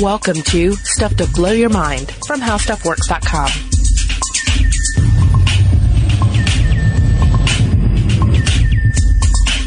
Welcome 0.00 0.42
to 0.42 0.74
Stuff 0.74 1.16
to 1.16 1.26
Blow 1.26 1.50
Your 1.50 1.70
Mind 1.70 2.12
from 2.24 2.40
HowStuffWorks.com. 2.40 3.48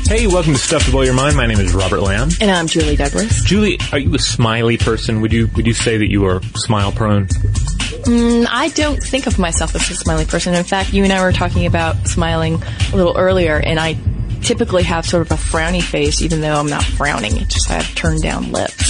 Hey, 0.07 0.27
welcome 0.27 0.53
to 0.53 0.59
Stuff 0.59 0.85
to 0.85 0.91
Blow 0.91 1.01
Your 1.01 1.13
Mind. 1.13 1.35
My 1.35 1.47
name 1.47 1.59
is 1.59 1.73
Robert 1.73 1.99
Lamb. 1.99 2.29
And 2.39 2.49
I'm 2.49 2.67
Julie 2.67 2.95
Douglas. 2.95 3.43
Julie, 3.43 3.77
are 3.91 3.99
you 3.99 4.15
a 4.15 4.19
smiley 4.19 4.77
person? 4.77 5.19
Would 5.19 5.33
you 5.33 5.49
would 5.57 5.67
you 5.67 5.73
say 5.73 5.97
that 5.97 6.09
you 6.09 6.23
are 6.25 6.41
smile 6.55 6.93
prone? 6.93 7.27
Mm, 7.27 8.47
I 8.49 8.69
don't 8.69 9.03
think 9.03 9.27
of 9.27 9.37
myself 9.37 9.75
as 9.75 9.89
a 9.89 9.95
smiley 9.95 10.23
person. 10.23 10.53
In 10.53 10.63
fact, 10.63 10.93
you 10.93 11.03
and 11.03 11.11
I 11.11 11.21
were 11.21 11.33
talking 11.33 11.65
about 11.65 12.07
smiling 12.07 12.63
a 12.93 12.95
little 12.95 13.17
earlier, 13.17 13.57
and 13.57 13.77
I 13.77 13.97
typically 14.41 14.83
have 14.83 15.05
sort 15.05 15.29
of 15.29 15.31
a 15.31 15.41
frowny 15.41 15.81
face, 15.81 16.21
even 16.21 16.39
though 16.39 16.55
I'm 16.55 16.69
not 16.69 16.83
frowning. 16.83 17.35
It's 17.37 17.53
just 17.53 17.69
I 17.69 17.81
have 17.81 17.95
turned 17.95 18.21
down 18.21 18.51
lips. 18.51 18.80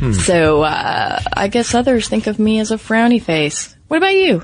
Hmm. 0.00 0.12
So 0.12 0.62
uh, 0.62 1.20
I 1.36 1.48
guess 1.48 1.74
others 1.74 2.08
think 2.08 2.26
of 2.26 2.38
me 2.38 2.58
as 2.58 2.70
a 2.70 2.76
frowny 2.76 3.22
face. 3.22 3.76
What 3.88 3.98
about 3.98 4.14
you? 4.14 4.42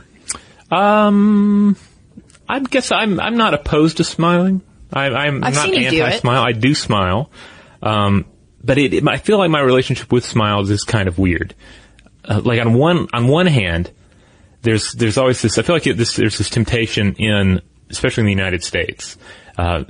Um, 0.70 1.76
I 2.48 2.60
guess 2.60 2.92
I'm 2.92 3.18
I'm 3.18 3.36
not 3.36 3.54
opposed 3.54 3.96
to 3.96 4.04
smiling. 4.04 4.60
I, 4.92 5.26
am 5.26 5.40
not 5.40 5.56
anti-smile. 5.56 6.42
I 6.42 6.52
do 6.52 6.74
smile, 6.74 7.30
um, 7.82 8.24
but 8.62 8.78
it, 8.78 8.94
it, 8.94 9.08
I 9.08 9.16
feel 9.16 9.38
like 9.38 9.50
my 9.50 9.60
relationship 9.60 10.12
with 10.12 10.24
smiles 10.24 10.70
is 10.70 10.84
kind 10.84 11.08
of 11.08 11.18
weird. 11.18 11.54
Uh, 12.24 12.40
like 12.44 12.60
on 12.60 12.74
one 12.74 13.08
on 13.12 13.26
one 13.26 13.46
hand, 13.46 13.90
there's 14.62 14.92
there's 14.92 15.18
always 15.18 15.40
this. 15.42 15.58
I 15.58 15.62
feel 15.62 15.76
like 15.76 15.84
this, 15.84 16.16
there's 16.16 16.38
this 16.38 16.50
temptation 16.50 17.14
in, 17.14 17.62
especially 17.90 18.22
in 18.22 18.26
the 18.26 18.32
United 18.32 18.62
States, 18.62 19.16
uh, 19.58 19.84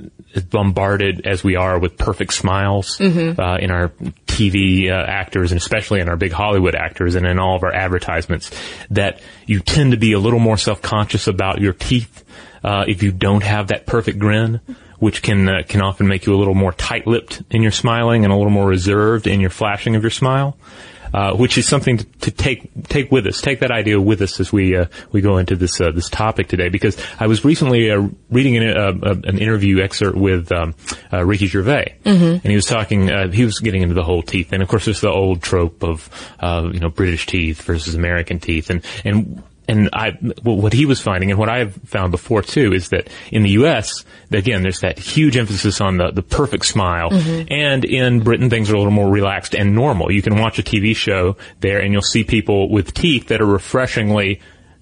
bombarded 0.49 1.27
as 1.27 1.43
we 1.43 1.55
are 1.55 1.79
with 1.79 1.97
perfect 1.97 2.33
smiles 2.33 2.97
mm-hmm. 2.97 3.39
uh, 3.39 3.57
in 3.57 3.71
our 3.71 3.91
TV 4.37 4.89
uh, 4.89 4.93
actors 4.93 5.51
and 5.51 5.59
especially 5.59 5.99
in 5.99 6.09
our 6.09 6.17
big 6.17 6.31
Hollywood 6.31 6.75
actors 6.75 7.15
and 7.15 7.25
in 7.25 7.39
all 7.39 7.55
of 7.55 7.63
our 7.63 7.73
advertisements, 7.73 8.51
that 8.91 9.19
you 9.45 9.59
tend 9.59 9.91
to 9.91 9.97
be 9.97 10.13
a 10.13 10.19
little 10.19 10.39
more 10.39 10.57
self 10.57 10.81
conscious 10.81 11.27
about 11.27 11.59
your 11.59 11.73
teeth 11.73 12.23
uh, 12.63 12.85
if 12.87 13.01
you 13.01 13.11
don't 13.11 13.43
have 13.43 13.67
that 13.67 13.85
perfect 13.85 14.19
grin 14.19 14.61
which 14.99 15.21
can 15.21 15.47
uh, 15.47 15.61
can 15.67 15.81
often 15.81 16.07
make 16.07 16.25
you 16.25 16.35
a 16.35 16.37
little 16.37 16.55
more 16.55 16.71
tight-lipped 16.71 17.43
in 17.51 17.61
your 17.61 17.71
smiling 17.71 18.23
and 18.23 18.33
a 18.33 18.35
little 18.35 18.51
more 18.51 18.67
reserved 18.67 19.27
in 19.27 19.39
your 19.39 19.49
flashing 19.49 19.95
of 19.95 20.01
your 20.01 20.09
smile. 20.09 20.57
Uh, 21.13 21.33
which 21.35 21.57
is 21.57 21.67
something 21.67 21.97
to, 21.97 22.05
to, 22.19 22.31
take 22.31 22.69
take 22.83 23.11
with 23.11 23.25
us. 23.27 23.41
Take 23.41 23.61
that 23.61 23.71
idea 23.71 23.99
with 23.99 24.21
us 24.21 24.39
as 24.39 24.51
we 24.51 24.75
uh, 24.75 24.85
we 25.11 25.21
go 25.21 25.37
into 25.37 25.55
this 25.55 25.79
uh, 25.79 25.91
this 25.91 26.09
topic 26.09 26.47
today. 26.47 26.69
Because 26.69 26.97
I 27.19 27.27
was 27.27 27.45
recently 27.45 27.89
uh, 27.89 28.07
reading 28.29 28.57
an, 28.57 28.77
uh, 28.77 29.15
an, 29.23 29.37
interview 29.37 29.81
excerpt 29.81 30.17
with 30.17 30.51
um, 30.51 30.75
Ricky 31.11 31.47
Gervais, 31.47 31.95
mm-hmm. 32.03 32.23
and 32.23 32.43
he 32.43 32.55
was 32.55 32.65
talking. 32.65 33.31
he 33.31 33.45
was 33.45 33.59
getting 33.59 33.83
into 33.83 33.95
the 33.95 34.03
whole 34.03 34.21
teeth, 34.21 34.51
and 34.51 34.61
of 34.61 34.67
course, 34.67 34.85
there's 34.85 35.01
the 35.01 35.09
old 35.09 35.41
trope 35.41 35.83
of 35.83 36.09
you 36.41 36.79
know 36.79 36.89
British 36.89 37.25
teeth 37.25 37.61
versus 37.61 37.95
American 37.95 38.39
teeth, 38.39 38.69
and 38.69 38.83
and 39.05 39.43
and 39.67 39.89
I, 39.91 40.11
what 40.43 40.73
he 40.73 40.85
was 40.85 41.01
finding 41.01 41.29
and 41.29 41.39
what 41.39 41.49
I've 41.49 41.75
found 41.85 42.11
before 42.11 42.41
too 42.41 42.73
is 42.73 42.89
that 42.89 43.09
in 43.31 43.43
the 43.43 43.51
U.S., 43.51 44.05
again, 44.31 44.61
there's 44.61 44.79
that 44.79 44.97
huge 44.97 45.35
emphasis 45.35 45.81
on 45.81 45.97
the, 45.97 46.11
the 46.11 46.21
perfect 46.21 46.65
smile. 46.65 47.09
Mm-hmm. 47.09 47.51
And 47.51 47.85
in 47.85 48.21
Britain, 48.21 48.49
things 48.49 48.69
are 48.69 48.75
a 48.75 48.77
little 48.77 48.91
more 48.91 49.09
relaxed 49.09 49.55
and 49.55 49.75
normal. 49.75 50.11
You 50.11 50.21
can 50.21 50.39
watch 50.39 50.57
a 50.57 50.63
TV 50.63 50.95
show 50.95 51.35
there 51.59 51.81
and 51.81 51.91
you'll 51.91 52.01
see 52.01 52.23
people 52.23 52.69
with 52.69 52.93
teeth 52.93 53.27
that 53.27 53.41
are 53.41 53.45
refreshingly 53.45 54.39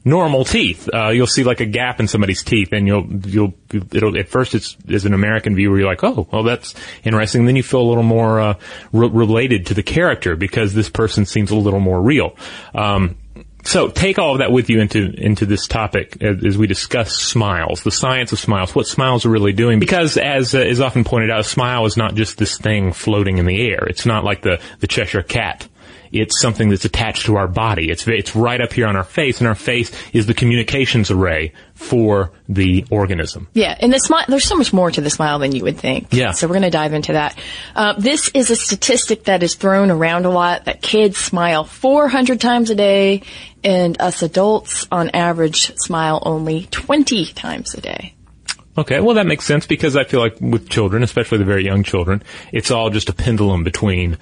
normal 0.08 0.46
teeth. 0.46 0.88
Uh, 0.94 1.10
you'll 1.10 1.26
see 1.26 1.44
like 1.44 1.62
a 1.62 1.66
gap 1.66 2.00
in 2.00 2.08
somebody's 2.08 2.44
teeth 2.44 2.72
and 2.72 2.86
you'll, 2.86 3.08
you'll, 3.26 3.56
it'll, 3.74 4.16
at 4.16 4.30
first 4.30 4.54
it's, 4.54 4.78
as 4.88 5.06
an 5.06 5.16
American 5.16 5.56
viewer, 5.56 5.80
you're 5.80 5.88
like, 5.88 6.04
oh, 6.04 6.28
well, 6.32 6.44
that's 6.44 6.76
interesting. 7.04 7.42
And 7.42 7.48
then 7.48 7.56
you 7.56 7.64
feel 7.64 7.82
a 7.82 7.90
little 7.90 8.04
more, 8.04 8.40
uh, 8.40 8.54
re- 8.94 9.10
related 9.10 9.66
to 9.68 9.74
the 9.74 9.82
character 9.82 10.36
because 10.36 10.76
this 10.76 10.90
person 10.90 11.26
seems 11.26 11.50
a 11.50 11.56
little 11.56 11.80
more 11.80 12.00
real. 12.00 12.36
Um, 12.76 13.18
so 13.66 13.90
take 13.90 14.20
all 14.20 14.34
of 14.34 14.38
that 14.40 14.52
with 14.52 14.70
you 14.70 14.80
into 14.80 15.14
into 15.18 15.46
this 15.46 15.68
topic 15.68 16.22
as, 16.22 16.44
as, 16.44 16.58
we 16.58 16.68
discuss 16.68 17.16
smiles, 17.16 17.84
the 17.84 17.92
science 17.92 18.32
of 18.32 18.40
smiles, 18.40 18.74
what 18.74 18.88
smiles 18.88 19.26
are 19.26 19.30
really 19.30 19.54
doing. 19.54 19.80
Because 19.80 20.18
as 20.18 20.56
uh, 20.56 20.60
is 20.60 20.80
often 20.80 21.04
pointed 21.04 21.32
out, 21.32 21.40
a 21.40 21.44
smile 21.44 21.86
is 21.86 21.98
not 21.98 22.16
just 22.16 22.38
this 22.38 22.58
thing 22.58 22.94
floating 22.94 23.40
in 23.40 23.46
the 23.46 23.68
air. 23.68 23.86
It's 23.88 24.06
not 24.06 24.24
like 24.24 24.42
the 24.42 24.62
the 24.80 24.88
Cheshire 24.88 25.24
cat 25.24 25.68
it's 26.20 26.40
something 26.40 26.70
that's 26.70 26.86
attached 26.86 27.26
to 27.26 27.36
our 27.36 27.48
body. 27.48 27.90
It's 27.90 28.08
it's 28.08 28.36
right 28.36 28.60
up 28.60 28.74
here 28.74 28.88
on 28.88 28.96
our 28.96 29.04
face, 29.04 29.40
and 29.40 29.48
our 29.48 29.56
face 29.56 29.92
is 30.14 30.26
the 30.26 30.34
communications 30.34 31.12
array 31.12 31.54
for 31.74 32.32
the 32.48 32.86
organism. 32.90 33.48
Yeah, 33.54 33.78
and 33.80 33.92
the 33.92 34.00
smile. 34.00 34.26
There's 34.28 34.46
so 34.46 34.56
much 34.56 34.74
more 34.74 34.92
to 34.92 35.02
the 35.02 35.10
smile 35.10 35.40
than 35.40 35.54
you 35.54 35.64
would 35.64 35.78
think. 35.78 36.14
Yeah. 36.14 36.32
So 36.32 36.48
we're 36.48 36.54
going 36.54 36.64
to 36.64 36.70
dive 36.70 36.94
into 36.94 37.14
that. 37.14 37.38
Uh, 37.76 37.94
this 37.94 38.30
is 38.34 38.50
a 38.50 38.56
statistic 38.56 39.26
that 39.26 39.44
is 39.44 39.56
thrown 39.56 39.92
around 39.92 40.26
a 40.26 40.30
lot. 40.30 40.66
That 40.66 40.82
kids 40.82 41.18
smile 41.18 41.64
400 41.64 42.40
times 42.40 42.70
a 42.70 42.76
day, 42.76 43.24
and 43.64 44.00
us 44.02 44.22
adults, 44.22 44.88
on 44.92 45.10
average, 45.10 45.76
smile 45.78 46.22
only 46.26 46.68
20 46.72 47.26
times 47.34 47.74
a 47.74 47.82
day. 47.82 48.16
Okay, 48.78 49.00
well 49.00 49.16
that 49.16 49.26
makes 49.26 49.46
sense 49.46 49.66
because 49.66 49.96
I 49.96 50.04
feel 50.04 50.20
like 50.20 50.36
with 50.42 50.70
children, 50.70 51.02
especially 51.02 51.38
the 51.38 51.46
very 51.46 51.64
young 51.64 51.84
children, 51.84 52.22
it's 52.52 52.72
all 52.72 52.90
just 52.90 53.08
a 53.08 53.14
pendulum 53.14 53.64
between, 53.64 54.18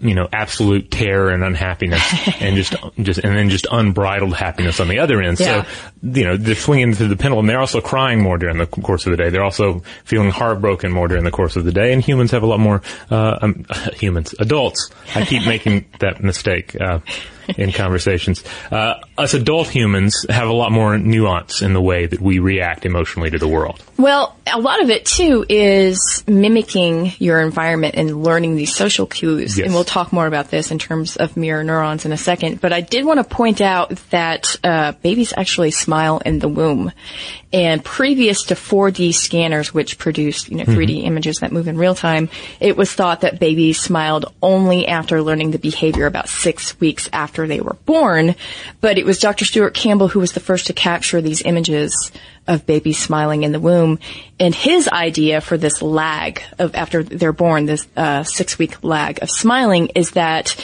you 0.00 0.14
know, 0.14 0.28
absolute 0.32 0.90
terror 0.90 1.30
and 1.30 1.44
unhappiness, 1.44 2.02
and 2.40 2.56
just, 2.56 2.74
just, 3.00 3.18
and 3.20 3.36
then 3.36 3.50
just 3.50 3.66
unbridled 3.70 4.34
happiness 4.34 4.80
on 4.80 4.88
the 4.88 4.98
other 4.98 5.20
end. 5.20 5.38
Yeah. 5.40 5.62
So, 5.62 5.68
you 6.02 6.24
know, 6.24 6.36
they're 6.36 6.54
swinging 6.54 6.94
through 6.94 7.08
the 7.08 7.16
pendulum. 7.16 7.46
They're 7.46 7.60
also 7.60 7.80
crying 7.80 8.22
more 8.22 8.38
during 8.38 8.58
the 8.58 8.66
course 8.66 9.06
of 9.06 9.10
the 9.10 9.16
day. 9.16 9.30
They're 9.30 9.44
also 9.44 9.82
feeling 10.04 10.30
heartbroken 10.30 10.92
more 10.92 11.08
during 11.08 11.24
the 11.24 11.30
course 11.30 11.56
of 11.56 11.64
the 11.64 11.72
day. 11.72 11.92
And 11.92 12.02
humans 12.02 12.30
have 12.30 12.42
a 12.42 12.46
lot 12.46 12.60
more, 12.60 12.82
uh, 13.10 13.38
um, 13.40 13.66
humans, 13.94 14.34
adults. 14.38 14.90
I 15.14 15.24
keep 15.24 15.46
making 15.46 15.86
that 16.00 16.22
mistake. 16.22 16.76
Uh, 16.80 17.00
in 17.56 17.72
conversations. 17.72 18.44
Uh, 18.70 18.94
us 19.16 19.34
adult 19.34 19.68
humans 19.68 20.26
have 20.28 20.48
a 20.48 20.52
lot 20.52 20.70
more 20.70 20.98
nuance 20.98 21.62
in 21.62 21.72
the 21.72 21.80
way 21.80 22.06
that 22.06 22.20
we 22.20 22.38
react 22.38 22.84
emotionally 22.84 23.30
to 23.30 23.38
the 23.38 23.48
world. 23.48 23.82
Well, 23.96 24.36
a 24.46 24.60
lot 24.60 24.82
of 24.82 24.90
it 24.90 25.06
too 25.06 25.46
is 25.48 26.24
mimicking 26.26 27.12
your 27.18 27.40
environment 27.40 27.94
and 27.96 28.22
learning 28.22 28.56
these 28.56 28.74
social 28.74 29.06
cues. 29.06 29.56
Yes. 29.56 29.68
We'll 29.78 29.84
talk 29.84 30.12
more 30.12 30.26
about 30.26 30.50
this 30.50 30.72
in 30.72 30.80
terms 30.80 31.14
of 31.14 31.36
mirror 31.36 31.62
neurons 31.62 32.04
in 32.04 32.10
a 32.10 32.16
second. 32.16 32.60
But 32.60 32.72
I 32.72 32.80
did 32.80 33.04
want 33.04 33.18
to 33.18 33.24
point 33.24 33.60
out 33.60 33.90
that 34.10 34.56
uh, 34.64 34.90
babies 34.90 35.32
actually 35.36 35.70
smile 35.70 36.18
in 36.26 36.40
the 36.40 36.48
womb. 36.48 36.90
And 37.52 37.84
previous 37.84 38.42
to 38.46 38.54
4D 38.54 39.14
scanners, 39.14 39.72
which 39.72 39.96
produced, 39.96 40.48
you 40.48 40.56
know, 40.56 40.64
3D 40.64 40.96
mm-hmm. 40.96 41.06
images 41.06 41.36
that 41.36 41.52
move 41.52 41.68
in 41.68 41.78
real 41.78 41.94
time, 41.94 42.28
it 42.58 42.76
was 42.76 42.92
thought 42.92 43.20
that 43.20 43.38
babies 43.38 43.78
smiled 43.78 44.34
only 44.42 44.88
after 44.88 45.22
learning 45.22 45.52
the 45.52 45.60
behavior 45.60 46.06
about 46.06 46.28
six 46.28 46.78
weeks 46.80 47.08
after 47.12 47.46
they 47.46 47.60
were 47.60 47.76
born. 47.86 48.34
But 48.80 48.98
it 48.98 49.06
was 49.06 49.20
Dr. 49.20 49.44
Stuart 49.44 49.74
Campbell 49.74 50.08
who 50.08 50.18
was 50.18 50.32
the 50.32 50.40
first 50.40 50.66
to 50.66 50.72
capture 50.72 51.20
these 51.20 51.42
images 51.42 52.10
of 52.48 52.66
babies 52.66 52.98
smiling 52.98 53.44
in 53.44 53.52
the 53.52 53.60
womb. 53.60 54.00
And 54.40 54.54
his 54.54 54.88
idea 54.88 55.40
for 55.40 55.56
this 55.56 55.82
lag 55.82 56.42
of 56.58 56.74
after 56.74 57.04
they're 57.04 57.32
born, 57.32 57.66
this 57.66 57.86
uh, 57.96 58.24
six 58.24 58.58
week 58.58 58.82
lag 58.82 59.22
of 59.22 59.30
smiling 59.30 59.88
is 59.94 60.12
that 60.12 60.56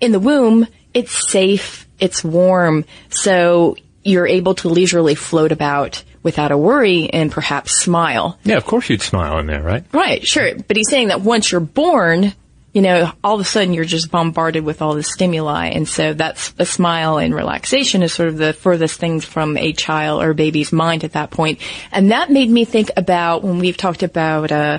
in 0.00 0.12
the 0.12 0.20
womb, 0.20 0.66
it's 0.94 1.30
safe, 1.30 1.86
it's 1.98 2.24
warm, 2.24 2.84
so 3.10 3.76
you're 4.04 4.26
able 4.26 4.54
to 4.56 4.68
leisurely 4.68 5.14
float 5.14 5.52
about 5.52 6.02
without 6.22 6.52
a 6.52 6.58
worry 6.58 7.10
and 7.10 7.30
perhaps 7.30 7.76
smile. 7.76 8.38
Yeah, 8.44 8.56
of 8.56 8.64
course 8.64 8.88
you'd 8.88 9.02
smile 9.02 9.38
in 9.38 9.46
there, 9.46 9.62
right? 9.62 9.84
Right, 9.92 10.26
sure. 10.26 10.54
But 10.54 10.76
he's 10.76 10.88
saying 10.88 11.08
that 11.08 11.20
once 11.20 11.50
you're 11.50 11.60
born, 11.60 12.32
you 12.72 12.80
know, 12.80 13.12
all 13.22 13.34
of 13.34 13.40
a 13.40 13.44
sudden 13.44 13.74
you're 13.74 13.84
just 13.84 14.10
bombarded 14.10 14.64
with 14.64 14.80
all 14.80 14.94
the 14.94 15.02
stimuli. 15.02 15.66
And 15.68 15.86
so 15.86 16.14
that's 16.14 16.54
a 16.58 16.64
smile 16.64 17.18
and 17.18 17.34
relaxation 17.34 18.02
is 18.02 18.14
sort 18.14 18.30
of 18.30 18.38
the 18.38 18.52
furthest 18.52 18.98
things 18.98 19.24
from 19.24 19.56
a 19.56 19.72
child 19.72 20.22
or 20.22 20.32
baby's 20.32 20.72
mind 20.72 21.04
at 21.04 21.12
that 21.12 21.30
point. 21.30 21.60
And 21.90 22.12
that 22.12 22.30
made 22.30 22.48
me 22.48 22.64
think 22.64 22.90
about 22.96 23.42
when 23.42 23.58
we've 23.58 23.76
talked 23.76 24.02
about, 24.02 24.50
uh, 24.50 24.78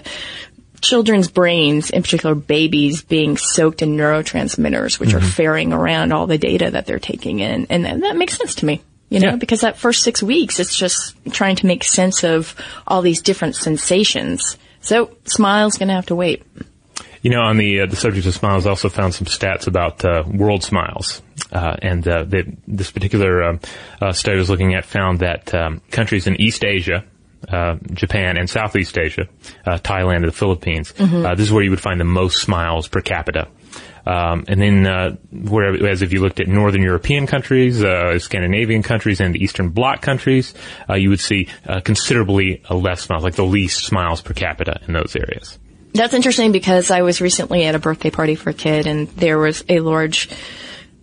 children's 0.81 1.29
brains, 1.29 1.91
in 1.91 2.01
particular 2.01 2.35
babies, 2.35 3.03
being 3.03 3.37
soaked 3.37 3.81
in 3.81 3.95
neurotransmitters, 3.95 4.99
which 4.99 5.09
mm-hmm. 5.09 5.19
are 5.19 5.21
ferrying 5.21 5.71
around 5.71 6.11
all 6.11 6.27
the 6.27 6.37
data 6.37 6.71
that 6.71 6.85
they're 6.85 6.99
taking 6.99 7.39
in. 7.39 7.67
And 7.69 7.85
that 8.03 8.17
makes 8.17 8.37
sense 8.37 8.55
to 8.55 8.65
me 8.65 8.81
you 9.13 9.19
know, 9.19 9.29
yeah. 9.29 9.35
because 9.35 9.61
that 9.61 9.77
first 9.77 10.01
six 10.01 10.23
weeks, 10.23 10.59
it's 10.59 10.75
just 10.75 11.15
trying 11.31 11.55
to 11.57 11.67
make 11.67 11.83
sense 11.83 12.23
of 12.23 12.55
all 12.87 13.03
these 13.03 13.21
different 13.21 13.55
sensations. 13.55 14.57
So 14.81 15.15
smile's 15.25 15.77
going 15.77 15.89
to 15.89 15.93
have 15.93 16.07
to 16.07 16.15
wait. 16.15 16.41
You 17.23 17.31
know, 17.31 17.41
on 17.41 17.55
the 17.55 17.81
uh, 17.81 17.85
the 17.85 17.95
subject 17.95 18.27
of 18.27 18.33
smiles, 18.33 18.65
I 18.65 18.69
also 18.69 18.89
found 18.89 19.13
some 19.13 19.27
stats 19.27 19.65
about 19.65 20.03
uh, 20.03 20.23
world 20.27 20.61
smiles, 20.61 21.21
uh, 21.53 21.77
and 21.81 22.05
uh, 22.05 22.23
they, 22.23 22.43
this 22.67 22.91
particular 22.91 23.43
um, 23.43 23.59
uh, 24.01 24.11
study 24.11 24.35
I 24.35 24.39
was 24.39 24.49
looking 24.49 24.75
at 24.75 24.83
found 24.83 25.19
that 25.19 25.53
um, 25.53 25.81
countries 25.89 26.27
in 26.27 26.39
East 26.41 26.65
Asia, 26.65 27.05
uh, 27.47 27.77
Japan, 27.93 28.37
and 28.37 28.49
Southeast 28.49 28.97
Asia, 28.97 29.29
Thailand, 29.65 30.17
and 30.17 30.27
the 30.27 30.33
Philippines, 30.33 30.91
mm-hmm. 30.91 31.23
this 31.37 31.47
is 31.47 31.51
where 31.53 31.63
you 31.63 31.69
would 31.69 31.79
find 31.79 31.97
the 31.97 32.05
most 32.05 32.41
smiles 32.41 32.89
per 32.89 32.99
capita. 32.99 33.47
Um, 34.05 34.43
and 34.49 34.61
then, 34.61 34.85
uh, 34.85 35.15
whereas 35.31 36.01
if 36.01 36.11
you 36.11 36.19
looked 36.19 36.41
at 36.41 36.47
Northern 36.47 36.81
European 36.81 37.25
countries, 37.25 37.81
uh, 37.81 38.19
Scandinavian 38.19 38.83
countries, 38.83 39.21
and 39.21 39.33
the 39.33 39.41
Eastern 39.41 39.69
Bloc 39.69 40.01
countries, 40.01 40.53
uh, 40.89 40.95
you 40.95 41.09
would 41.09 41.21
see 41.21 41.47
uh, 41.65 41.79
considerably 41.79 42.61
less 42.69 43.01
smiles, 43.01 43.23
like 43.23 43.35
the 43.35 43.45
least 43.45 43.85
smiles 43.85 44.21
per 44.21 44.33
capita 44.33 44.81
in 44.87 44.93
those 44.93 45.15
areas. 45.15 45.57
That's 45.93 46.13
interesting 46.13 46.51
because 46.51 46.89
I 46.89 47.03
was 47.03 47.21
recently 47.21 47.65
at 47.65 47.75
a 47.75 47.79
birthday 47.79 48.09
party 48.09 48.35
for 48.35 48.49
a 48.49 48.53
kid, 48.53 48.87
and 48.87 49.07
there 49.09 49.37
was 49.37 49.63
a 49.69 49.79
large 49.79 50.29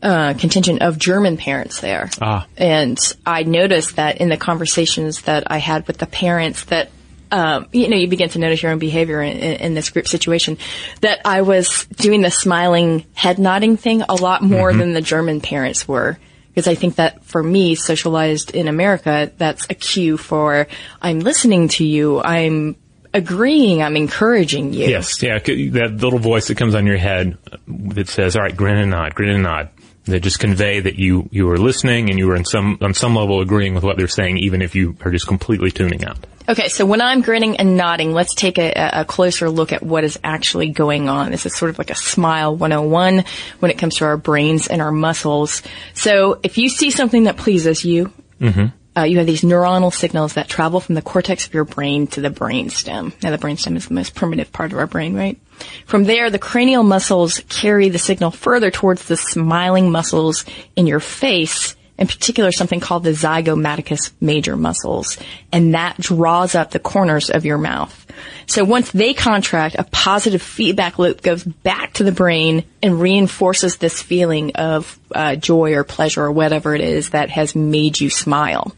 uh, 0.03 0.35
contingent 0.35 0.83
of 0.83 0.99
German 0.99 1.37
parents 1.37 1.81
there. 1.81 2.11
Ah. 2.21 2.47
And 2.57 2.99
I 3.25 3.45
noticed 3.45 3.97
that 3.97 4.19
in 4.19 4.29
the 4.29 4.37
conversations 4.37 5.23
that 5.23 5.51
I 5.51 5.59
had 5.59 5.87
with 5.87 5.99
the 5.99 6.07
parents 6.07 6.65
that 6.65 6.91
um, 7.33 7.69
you 7.73 7.89
know, 7.89 7.97
you 7.97 8.09
begin 8.09 8.29
to 8.31 8.41
notice 8.41 8.63
your 8.63 8.73
own 8.73 8.81
behavior 8.81 9.23
in, 9.23 9.37
in, 9.37 9.75
this 9.75 9.91
group 9.91 10.09
situation. 10.09 10.59
That 11.01 11.21
I 11.25 11.43
was 11.43 11.87
doing 11.87 12.23
the 12.23 12.31
smiling, 12.31 13.05
head 13.15 13.39
nodding 13.39 13.77
thing 13.77 14.03
a 14.03 14.15
lot 14.15 14.43
more 14.43 14.71
mm-hmm. 14.71 14.81
than 14.81 14.93
the 14.95 15.01
German 15.01 15.41
parents 15.41 15.87
were. 15.87 16.19
Because 16.49 16.67
I 16.67 16.75
think 16.75 16.97
that 16.97 17.25
for 17.25 17.41
me, 17.41 17.77
socialized 17.77 18.51
in 18.51 18.67
America, 18.67 19.31
that's 19.39 19.67
a 19.71 19.75
cue 19.75 20.17
for 20.17 20.67
I'm 21.01 21.21
listening 21.21 21.69
to 21.69 21.85
you, 21.85 22.21
I'm 22.21 22.75
agreeing, 23.13 23.83
I'm 23.83 23.97
encouraging 23.97 24.73
you. 24.73 24.87
Yes, 24.87 25.23
yeah, 25.23 25.39
that 25.39 25.99
little 26.01 26.19
voice 26.19 26.49
that 26.49 26.57
comes 26.57 26.75
on 26.75 26.87
your 26.87 26.97
head 26.97 27.39
that 27.67 28.09
says, 28.09 28.37
"All 28.37 28.43
right, 28.43 28.57
grin 28.57 28.77
and 28.77 28.91
nod, 28.91 29.15
grin 29.15 29.31
and 29.31 29.43
nod." 29.43 29.71
That 30.05 30.21
just 30.21 30.41
convey 30.41 30.81
that 30.81 30.97
you 30.97 31.29
you 31.31 31.49
are 31.51 31.59
listening 31.59 32.09
and 32.09 32.19
you 32.19 32.31
are 32.31 32.37
in 32.37 32.45
some 32.45 32.79
on 32.81 32.95
some 32.95 33.15
level 33.15 33.41
agreeing 33.41 33.75
with 33.75 33.85
what 33.85 33.97
they're 33.97 34.09
saying, 34.09 34.39
even 34.39 34.63
if 34.63 34.75
you 34.75 34.97
are 35.05 35.11
just 35.11 35.27
completely 35.27 35.71
tuning 35.71 36.05
out. 36.05 36.19
Okay, 36.49 36.69
so 36.69 36.85
when 36.85 37.01
I'm 37.01 37.21
grinning 37.21 37.59
and 37.59 37.77
nodding, 37.77 38.13
let's 38.13 38.35
take 38.35 38.59
a, 38.59 38.73
a, 38.93 39.05
closer 39.05 39.49
look 39.49 39.73
at 39.73 39.85
what 39.85 40.03
is 40.03 40.19
actually 40.25 40.71
going 40.71 41.09
on. 41.09 41.31
This 41.31 41.47
is 41.47 41.55
sort 41.55 41.71
of 41.71 41.79
like 41.79 41.91
a 41.91 41.95
smile 41.95 42.57
101 42.57 43.25
when 43.61 43.71
it 43.71 43.79
comes 43.79 43.99
to 43.99 44.05
our 44.07 44.17
brains 44.17 44.67
and 44.67 44.83
our 44.83 44.91
muscles. 44.91 45.63
So 45.95 46.41
if 46.43 46.59
you 46.59 46.69
see 46.69 46.91
something 46.91 47.25
that 47.25 47.37
pleases 47.37 47.85
you, 47.85 48.13
mm-hmm. 48.41 48.67
Uh, 48.97 49.03
you 49.03 49.19
have 49.19 49.27
these 49.27 49.43
neuronal 49.43 49.93
signals 49.93 50.35
that 50.35 50.49
travel 50.49 50.81
from 50.81 50.95
the 50.95 51.03
cortex 51.03 51.47
of 51.47 51.55
your 51.55 51.65
brain 51.65 52.07
to 52.09 52.21
the 52.21 52.31
brainstem. 52.31 53.13
Now 53.23 53.31
the 53.31 53.39
brainstem 53.39 53.77
is 53.77 53.87
the 53.87 53.95
most 53.95 54.15
primitive 54.15 54.53
part 54.53 54.73
of 54.73 54.79
our 54.79 54.87
brain, 54.87 55.15
right? 55.15 55.39
From 55.87 56.05
there, 56.05 56.31
the 56.31 56.39
cranial 56.39 56.83
muscles 56.83 57.41
carry 57.49 57.89
the 57.89 57.99
signal 57.99 58.31
further 58.31 58.71
towards 58.71 59.05
the 59.05 59.17
smiling 59.17 59.91
muscles 59.91 60.45
in 60.75 60.87
your 60.87 61.01
face 61.01 61.77
in 62.01 62.07
particular 62.07 62.51
something 62.51 62.81
called 62.81 63.05
the 63.05 63.11
zygomaticus 63.11 64.11
major 64.21 64.57
muscles, 64.57 65.19
and 65.53 65.75
that 65.75 65.99
draws 65.99 66.55
up 66.55 66.71
the 66.71 66.79
corners 66.79 67.29
of 67.29 67.45
your 67.45 67.59
mouth. 67.59 68.07
So 68.47 68.65
once 68.65 68.91
they 68.91 69.13
contract, 69.13 69.77
a 69.79 69.85
positive 69.85 70.41
feedback 70.41 70.99
loop 70.99 71.23
goes 71.23 71.45
back 71.45 71.93
to 71.95 72.05
the 72.05 72.11
brain 72.11 72.65
and 72.83 73.01
reinforces 73.01 73.77
this 73.77 74.01
feeling 74.01 74.53
of 74.57 74.99
uh, 75.15 75.37
joy 75.37 75.75
or 75.75 75.85
pleasure 75.85 76.25
or 76.25 76.33
whatever 76.33 76.75
it 76.75 76.81
is 76.81 77.11
that 77.11 77.29
has 77.29 77.55
made 77.55 78.01
you 78.01 78.09
smile. 78.09 78.75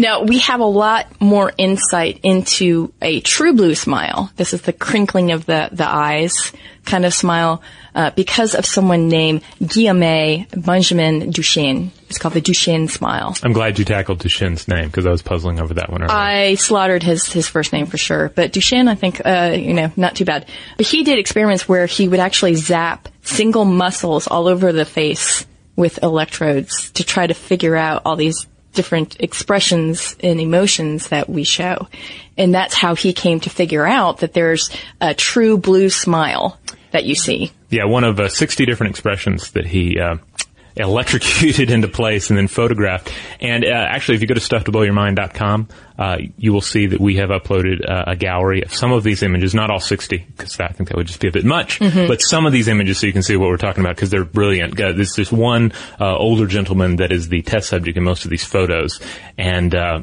Now, 0.00 0.22
we 0.22 0.38
have 0.38 0.60
a 0.60 0.64
lot 0.64 1.20
more 1.20 1.52
insight 1.58 2.20
into 2.22 2.92
a 3.02 3.20
true 3.20 3.54
blue 3.54 3.74
smile. 3.74 4.30
This 4.36 4.54
is 4.54 4.62
the 4.62 4.72
crinkling 4.72 5.32
of 5.32 5.44
the, 5.46 5.68
the 5.72 5.88
eyes 5.88 6.52
kind 6.84 7.04
of 7.04 7.12
smile 7.12 7.62
uh, 7.94 8.10
because 8.10 8.54
of 8.54 8.64
someone 8.64 9.08
named 9.08 9.42
Guillaume 9.64 10.46
Benjamin 10.56 11.32
Duchenne. 11.32 11.90
It's 12.08 12.18
called 12.18 12.34
the 12.34 12.40
Duchenne 12.40 12.88
smile. 12.88 13.36
I'm 13.42 13.52
glad 13.52 13.78
you 13.78 13.84
tackled 13.84 14.20
Duchenne's 14.20 14.68
name 14.68 14.86
because 14.86 15.04
I 15.04 15.10
was 15.10 15.20
puzzling 15.20 15.60
over 15.60 15.74
that 15.74 15.90
one. 15.90 16.02
Earlier. 16.02 16.16
I 16.16 16.54
slaughtered 16.54 17.02
his 17.02 17.30
his 17.30 17.48
first 17.48 17.72
name 17.72 17.86
for 17.86 17.98
sure, 17.98 18.30
but 18.34 18.52
Duchenne, 18.52 18.88
I 18.88 18.94
think, 18.94 19.20
uh, 19.24 19.54
you 19.54 19.74
know, 19.74 19.92
not 19.96 20.14
too 20.14 20.24
bad. 20.24 20.46
But 20.76 20.86
he 20.86 21.02
did 21.02 21.18
experiments 21.18 21.68
where 21.68 21.86
he 21.86 22.08
would 22.08 22.20
actually 22.20 22.54
zap 22.54 23.08
single 23.22 23.64
muscles 23.64 24.26
all 24.26 24.46
over 24.46 24.72
the 24.72 24.86
face 24.86 25.44
with 25.76 26.02
electrodes 26.02 26.90
to 26.92 27.04
try 27.04 27.26
to 27.26 27.34
figure 27.34 27.76
out 27.76 28.02
all 28.04 28.16
these 28.16 28.46
different 28.72 29.20
expressions 29.20 30.16
and 30.22 30.40
emotions 30.40 31.08
that 31.08 31.28
we 31.28 31.44
show. 31.44 31.88
And 32.36 32.54
that's 32.54 32.74
how 32.74 32.94
he 32.94 33.12
came 33.12 33.40
to 33.40 33.50
figure 33.50 33.86
out 33.86 34.18
that 34.18 34.32
there's 34.32 34.70
a 35.00 35.14
true 35.14 35.58
blue 35.58 35.90
smile 35.90 36.58
that 36.92 37.04
you 37.04 37.14
see. 37.14 37.52
Yeah, 37.70 37.84
one 37.84 38.04
of 38.04 38.18
uh, 38.18 38.28
60 38.28 38.64
different 38.66 38.90
expressions 38.90 39.50
that 39.52 39.66
he 39.66 39.98
uh, 39.98 40.16
electrocuted 40.78 41.70
into 41.72 41.88
place 41.88 42.30
and 42.30 42.38
then 42.38 42.48
photographed. 42.48 43.12
And 43.40 43.64
uh, 43.64 43.68
actually, 43.68 44.16
if 44.16 44.20
you 44.22 44.26
go 44.26 44.34
to 44.34 44.40
stufftoblowyourmind.com, 44.40 45.68
uh, 45.98 46.18
you 46.36 46.52
will 46.52 46.60
see 46.60 46.86
that 46.86 47.00
we 47.00 47.16
have 47.16 47.30
uploaded 47.30 47.88
uh, 47.88 48.04
a 48.06 48.16
gallery 48.16 48.62
of 48.62 48.72
some 48.72 48.92
of 48.92 49.02
these 49.02 49.22
images, 49.22 49.54
not 49.54 49.70
all 49.70 49.80
60, 49.80 50.18
because 50.36 50.58
I 50.60 50.68
think 50.68 50.88
that 50.88 50.96
would 50.96 51.06
just 51.06 51.20
be 51.20 51.28
a 51.28 51.32
bit 51.32 51.44
much, 51.44 51.80
mm-hmm. 51.80 52.06
but 52.06 52.20
some 52.22 52.46
of 52.46 52.52
these 52.52 52.68
images 52.68 52.98
so 52.98 53.06
you 53.06 53.12
can 53.12 53.22
see 53.22 53.36
what 53.36 53.48
we're 53.48 53.56
talking 53.56 53.82
about 53.82 53.96
because 53.96 54.10
they're 54.10 54.24
brilliant. 54.24 54.80
Uh, 54.80 54.92
there's 54.92 55.14
this 55.14 55.32
one 55.32 55.72
uh, 56.00 56.16
older 56.16 56.46
gentleman 56.46 56.96
that 56.96 57.10
is 57.12 57.28
the 57.28 57.42
test 57.42 57.68
subject 57.68 57.96
in 57.96 58.04
most 58.04 58.24
of 58.24 58.30
these 58.30 58.44
photos, 58.44 59.00
and 59.36 59.74
uh, 59.74 60.02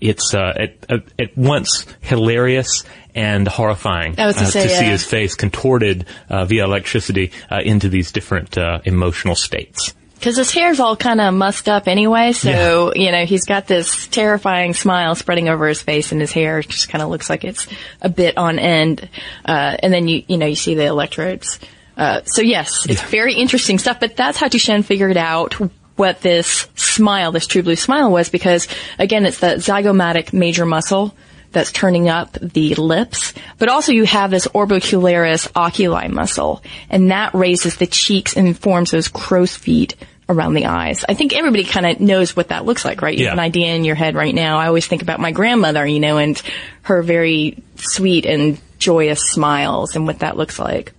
it's 0.00 0.34
at, 0.34 0.76
at 1.18 1.36
once 1.36 1.86
hilarious 2.00 2.84
and 3.16 3.48
horrifying 3.48 4.18
uh, 4.20 4.32
say, 4.32 4.62
to 4.64 4.68
yeah. 4.68 4.78
see 4.78 4.84
his 4.84 5.02
face 5.02 5.34
contorted 5.34 6.06
uh, 6.28 6.44
via 6.44 6.64
electricity 6.64 7.32
uh, 7.50 7.60
into 7.64 7.88
these 7.88 8.12
different 8.12 8.56
uh, 8.58 8.78
emotional 8.84 9.34
states. 9.34 9.94
Because 10.18 10.36
his 10.36 10.50
hair's 10.50 10.80
all 10.80 10.96
kind 10.96 11.20
of 11.20 11.34
mussed 11.34 11.68
up 11.68 11.86
anyway, 11.86 12.32
so 12.32 12.92
yeah. 12.94 13.04
you 13.04 13.12
know 13.12 13.26
he's 13.26 13.44
got 13.44 13.66
this 13.66 14.06
terrifying 14.08 14.74
smile 14.74 15.14
spreading 15.14 15.48
over 15.48 15.68
his 15.68 15.82
face, 15.82 16.10
and 16.10 16.20
his 16.20 16.32
hair 16.32 16.62
just 16.62 16.88
kind 16.88 17.02
of 17.02 17.10
looks 17.10 17.28
like 17.28 17.44
it's 17.44 17.66
a 18.00 18.08
bit 18.08 18.38
on 18.38 18.58
end. 18.58 19.08
Uh, 19.44 19.76
and 19.78 19.92
then 19.92 20.08
you 20.08 20.24
you 20.26 20.38
know 20.38 20.46
you 20.46 20.56
see 20.56 20.74
the 20.74 20.86
electrodes. 20.86 21.60
Uh, 21.96 22.22
so 22.24 22.42
yes, 22.42 22.86
it's 22.88 23.02
yeah. 23.02 23.08
very 23.08 23.34
interesting 23.34 23.78
stuff. 23.78 24.00
But 24.00 24.16
that's 24.16 24.38
how 24.38 24.48
Duchenne 24.48 24.84
figured 24.84 25.16
out 25.16 25.54
what 25.96 26.20
this 26.20 26.68
smile, 26.74 27.32
this 27.32 27.46
true 27.46 27.62
blue 27.62 27.76
smile 27.76 28.10
was, 28.10 28.28
because 28.28 28.68
again, 28.98 29.24
it's 29.26 29.40
the 29.40 29.56
zygomatic 29.56 30.32
major 30.32 30.66
muscle 30.66 31.14
that's 31.56 31.72
turning 31.72 32.10
up 32.10 32.34
the 32.34 32.74
lips, 32.74 33.32
but 33.58 33.70
also 33.70 33.90
you 33.90 34.04
have 34.04 34.30
this 34.30 34.46
orbicularis 34.48 35.48
oculi 35.56 36.06
muscle, 36.08 36.62
and 36.90 37.10
that 37.10 37.34
raises 37.34 37.78
the 37.78 37.86
cheeks 37.86 38.36
and 38.36 38.58
forms 38.58 38.90
those 38.90 39.08
crow's 39.08 39.56
feet 39.56 39.96
around 40.28 40.52
the 40.52 40.66
eyes. 40.66 41.02
I 41.08 41.14
think 41.14 41.34
everybody 41.34 41.64
kind 41.64 41.86
of 41.86 41.98
knows 41.98 42.36
what 42.36 42.48
that 42.48 42.66
looks 42.66 42.84
like, 42.84 43.00
right? 43.00 43.16
You 43.16 43.24
yeah. 43.24 43.30
have 43.30 43.38
an 43.38 43.44
idea 43.44 43.74
in 43.74 43.86
your 43.86 43.94
head 43.94 44.14
right 44.14 44.34
now. 44.34 44.58
I 44.58 44.66
always 44.66 44.86
think 44.86 45.00
about 45.00 45.18
my 45.18 45.32
grandmother, 45.32 45.86
you 45.86 45.98
know, 45.98 46.18
and 46.18 46.40
her 46.82 47.02
very 47.02 47.62
sweet 47.76 48.26
and 48.26 48.58
joyous 48.78 49.22
smiles 49.22 49.96
and 49.96 50.06
what 50.06 50.18
that 50.18 50.36
looks 50.36 50.58
like. 50.58 50.92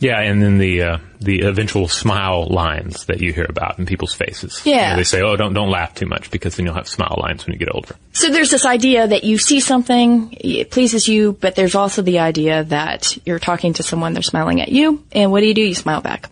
Yeah, 0.00 0.20
and 0.20 0.40
then 0.40 0.58
the 0.58 0.82
uh, 0.82 0.98
the 1.20 1.40
eventual 1.40 1.88
smile 1.88 2.46
lines 2.46 3.06
that 3.06 3.20
you 3.20 3.32
hear 3.32 3.46
about 3.48 3.80
in 3.80 3.86
people's 3.86 4.14
faces. 4.14 4.60
Yeah, 4.64 4.74
you 4.74 4.90
know, 4.90 4.96
they 4.96 5.04
say, 5.04 5.22
"Oh, 5.22 5.34
don't 5.34 5.54
don't 5.54 5.70
laugh 5.70 5.94
too 5.94 6.06
much 6.06 6.30
because 6.30 6.56
then 6.56 6.66
you'll 6.66 6.76
have 6.76 6.88
smile 6.88 7.18
lines 7.20 7.44
when 7.44 7.54
you 7.54 7.58
get 7.58 7.74
older." 7.74 7.96
So 8.12 8.30
there's 8.30 8.50
this 8.50 8.64
idea 8.64 9.08
that 9.08 9.24
you 9.24 9.38
see 9.38 9.58
something, 9.58 10.36
it 10.40 10.70
pleases 10.70 11.08
you, 11.08 11.32
but 11.32 11.56
there's 11.56 11.74
also 11.74 12.02
the 12.02 12.20
idea 12.20 12.64
that 12.64 13.18
you're 13.26 13.40
talking 13.40 13.72
to 13.74 13.82
someone, 13.82 14.12
they're 14.12 14.22
smiling 14.22 14.60
at 14.60 14.68
you, 14.68 15.04
and 15.10 15.32
what 15.32 15.40
do 15.40 15.46
you 15.46 15.54
do? 15.54 15.62
You 15.62 15.74
smile 15.74 16.00
back. 16.00 16.30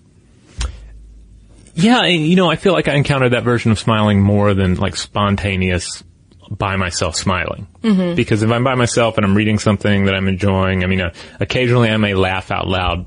Yeah, 1.75 2.05
you 2.07 2.37
know, 2.37 2.49
I 2.49 2.57
feel 2.57 2.73
like 2.73 2.88
I 2.88 2.95
encountered 2.95 3.33
that 3.33 3.43
version 3.43 3.73
of 3.73 3.79
smiling 3.79 4.23
more 4.23 4.55
than 4.55 4.76
like 4.76 4.97
spontaneous 4.97 6.05
by 6.49 6.76
myself 6.76 7.17
smiling. 7.17 7.67
Mm-hmm. 7.83 8.14
Because 8.14 8.43
if 8.43 8.50
I'm 8.50 8.62
by 8.62 8.76
myself 8.76 9.17
and 9.17 9.26
I'm 9.26 9.37
reading 9.37 9.59
something 9.59 10.05
that 10.05 10.14
I'm 10.14 10.29
enjoying, 10.29 10.85
I 10.85 10.87
mean, 10.87 11.00
uh, 11.00 11.12
occasionally 11.40 11.90
I 11.90 11.97
may 11.97 12.14
laugh 12.14 12.52
out 12.52 12.69
loud 12.69 13.07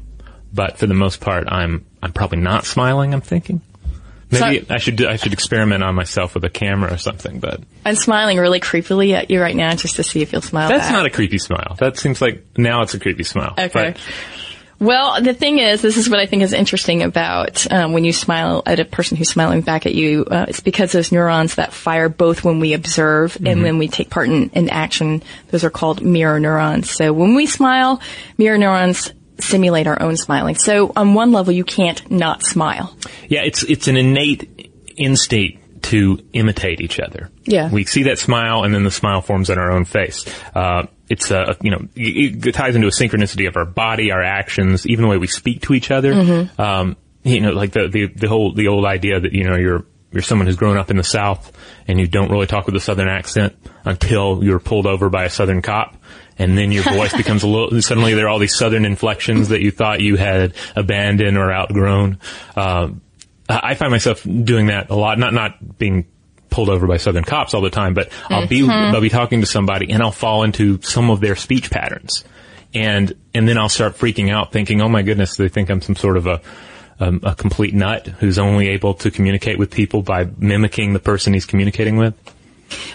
but 0.54 0.78
for 0.78 0.88
the 0.88 0.94
most 0.94 1.22
part, 1.22 1.48
I'm 1.48 1.86
I'm 2.02 2.14
probably 2.14 2.40
not 2.40 2.66
smiling. 2.66 3.14
I'm 3.14 3.22
thinking. 3.22 3.62
Maybe 4.32 4.66
so, 4.66 4.74
I 4.74 4.78
should 4.78 5.04
I 5.04 5.16
should 5.16 5.34
experiment 5.34 5.84
on 5.84 5.96
myself 5.96 6.36
with 6.36 6.44
a 6.44 6.50
camera 6.50 6.94
or 6.94 6.98
something. 6.98 7.40
But 7.40 7.62
I'm 7.84 7.96
smiling 7.96 8.38
really 8.38 8.60
creepily 8.60 9.14
at 9.14 9.32
you 9.32 9.42
right 9.42 9.56
now 9.56 9.74
just 9.74 9.96
to 9.96 10.04
see 10.04 10.22
if 10.22 10.32
you'll 10.32 10.42
smile. 10.42 10.70
That's 10.70 10.86
back. 10.86 10.94
not 10.94 11.06
a 11.08 11.10
creepy 11.10 11.40
smile. 11.40 11.76
That 11.80 11.98
seems 11.98 12.22
like 12.22 12.46
now 12.56 12.84
it's 12.84 12.94
a 12.94 13.00
creepy 13.00 13.24
smile. 13.24 13.54
Okay. 13.58 13.70
But, 13.74 14.00
well, 14.80 15.22
the 15.22 15.34
thing 15.34 15.60
is, 15.60 15.82
this 15.82 15.98
is 15.98 16.10
what 16.10 16.20
I 16.20 16.26
think 16.26 16.42
is 16.42 16.54
interesting 16.54 17.02
about 17.02 17.70
um, 17.70 17.92
when 17.92 18.06
you 18.06 18.14
smile 18.14 18.64
at 18.66 18.80
a 18.80 18.86
person 18.86 19.18
who's 19.18 19.30
smiling 19.30 19.60
back 19.62 19.86
at 19.86 19.94
you. 19.94 20.24
Uh, 20.24 20.46
it's 20.48 20.62
because 20.62 20.94
those 20.94 21.12
neurons 21.12 21.56
that 21.56 21.74
fire 21.74 22.08
both 22.08 22.46
when 22.46 22.62
we 22.62 22.74
observe 22.74 23.34
mm-hmm. 23.34 23.48
and 23.48 23.64
when 23.64 23.78
we 23.78 23.90
take 23.90 24.10
part 24.10 24.30
in, 24.30 24.50
in 24.52 24.70
action. 24.70 25.22
Those 25.50 25.66
are 25.66 25.70
called 25.70 26.02
mirror 26.02 26.40
neurons. 26.40 26.92
So 26.92 27.12
when 27.12 27.36
we 27.36 27.46
smile, 27.46 28.00
mirror 28.38 28.58
neurons 28.58 29.12
simulate 29.40 29.88
our 29.88 30.02
own 30.02 30.18
smiling. 30.18 30.56
So 30.56 30.92
on 30.96 31.14
one 31.14 31.32
level, 31.32 31.54
you 31.54 31.64
can't 31.64 32.10
not 32.12 32.44
smile. 32.44 32.96
Yeah, 33.28 33.42
it's 33.44 33.64
it's 33.64 33.88
an 33.88 33.98
innate 33.98 34.72
instinct 34.98 35.84
to 35.84 36.20
imitate 36.34 36.82
each 36.82 37.00
other. 37.00 37.30
Yeah, 37.46 37.72
we 37.72 37.86
see 37.86 38.04
that 38.04 38.20
smile, 38.20 38.64
and 38.64 38.74
then 38.74 38.84
the 38.84 38.92
smile 38.92 39.22
forms 39.22 39.50
on 39.50 39.58
our 39.58 39.72
own 39.72 39.86
face. 39.86 40.26
Uh, 40.54 40.88
it's 41.08 41.32
a 41.32 41.56
you 41.62 41.72
know 41.72 41.88
it 41.96 42.54
ties 42.54 42.76
into 42.76 42.88
a 42.88 42.92
synchronicity 42.92 43.48
of 43.48 43.58
our 43.58 43.66
body, 43.66 44.12
our 44.12 44.24
actions, 44.24 44.86
even 44.86 45.04
the 45.04 45.10
way 45.10 45.18
we 45.18 45.28
speak 45.28 45.62
to 45.64 45.74
each 45.74 45.92
other. 45.92 46.14
Mm-hmm. 46.14 46.62
Um, 46.62 46.98
you 47.24 47.42
know, 47.42 47.52
like 47.52 47.72
the, 47.72 47.88
the 47.88 48.08
the 48.08 48.28
whole 48.28 48.54
the 48.54 48.68
old 48.68 48.86
idea 48.86 49.20
that 49.20 49.34
you 49.34 49.44
know 49.44 49.56
you're 49.56 49.86
you're 50.12 50.22
someone 50.22 50.48
who's 50.48 50.56
grown 50.56 50.78
up 50.78 50.90
in 50.90 50.98
the 50.98 51.04
South 51.04 51.52
and 51.88 52.00
you 52.00 52.08
don't 52.08 52.32
really 52.32 52.48
talk 52.48 52.66
with 52.66 52.76
a 52.76 52.80
Southern 52.80 53.08
accent 53.08 53.56
until 53.86 54.44
you're 54.44 54.60
pulled 54.60 54.88
over 54.88 55.10
by 55.10 55.26
a 55.26 55.30
Southern 55.30 55.62
cop 55.62 55.98
and 56.40 56.58
then 56.58 56.72
your 56.72 56.84
voice 56.84 57.14
becomes 57.18 57.44
a 57.44 57.48
little, 57.48 57.82
suddenly 57.82 58.16
there 58.16 58.26
are 58.26 58.30
all 58.30 58.40
these 58.40 58.56
southern 58.56 58.86
inflections 58.86 59.50
that 59.50 59.62
you 59.62 59.70
thought 59.70 60.00
you 60.00 60.16
had 60.16 60.56
abandoned 60.76 61.38
or 61.38 61.52
outgrown. 61.52 62.20
Uh, 62.56 62.90
I 63.48 63.76
find 63.76 63.92
myself 63.92 64.24
doing 64.24 64.68
that 64.68 64.90
a 64.90 64.96
lot, 64.96 65.20
not, 65.20 65.34
not 65.34 65.78
being 65.78 66.06
pulled 66.50 66.70
over 66.70 66.88
by 66.88 66.98
southern 66.98 67.24
cops 67.24 67.54
all 67.54 67.62
the 67.62 67.70
time, 67.70 67.94
but 67.94 68.10
I'll 68.30 68.48
be, 68.48 68.62
mm-hmm. 68.62 68.72
I'll 68.72 69.02
be 69.02 69.10
talking 69.10 69.42
to 69.42 69.48
somebody 69.48 69.92
and 69.92 70.02
I'll 70.02 70.12
fall 70.12 70.44
into 70.44 70.82
some 70.82 71.10
of 71.10 71.20
their 71.20 71.36
speech 71.36 71.70
patterns. 71.70 72.24
And, 72.74 73.14
and 73.34 73.48
then 73.48 73.58
I'll 73.58 73.70
start 73.70 73.98
freaking 73.98 74.32
out 74.32 74.52
thinking, 74.52 74.82
oh 74.82 74.90
my 74.90 75.02
goodness, 75.02 75.36
they 75.36 75.50
think 75.50 75.70
I'm 75.70 75.82
some 75.82 75.96
sort 75.96 76.18
of 76.18 76.28
a, 76.28 76.42
um, 77.00 77.22
a 77.24 77.36
complete 77.36 77.74
nut 77.74 78.08
who's 78.08 78.38
only 78.38 78.70
able 78.70 78.94
to 78.96 79.12
communicate 79.12 79.58
with 79.58 79.72
people 79.72 80.04
by 80.04 80.28
mimicking 80.38 80.94
the 80.94 81.00
person 81.00 81.34
he's 81.34 81.46
communicating 81.46 81.98
with? 81.98 82.14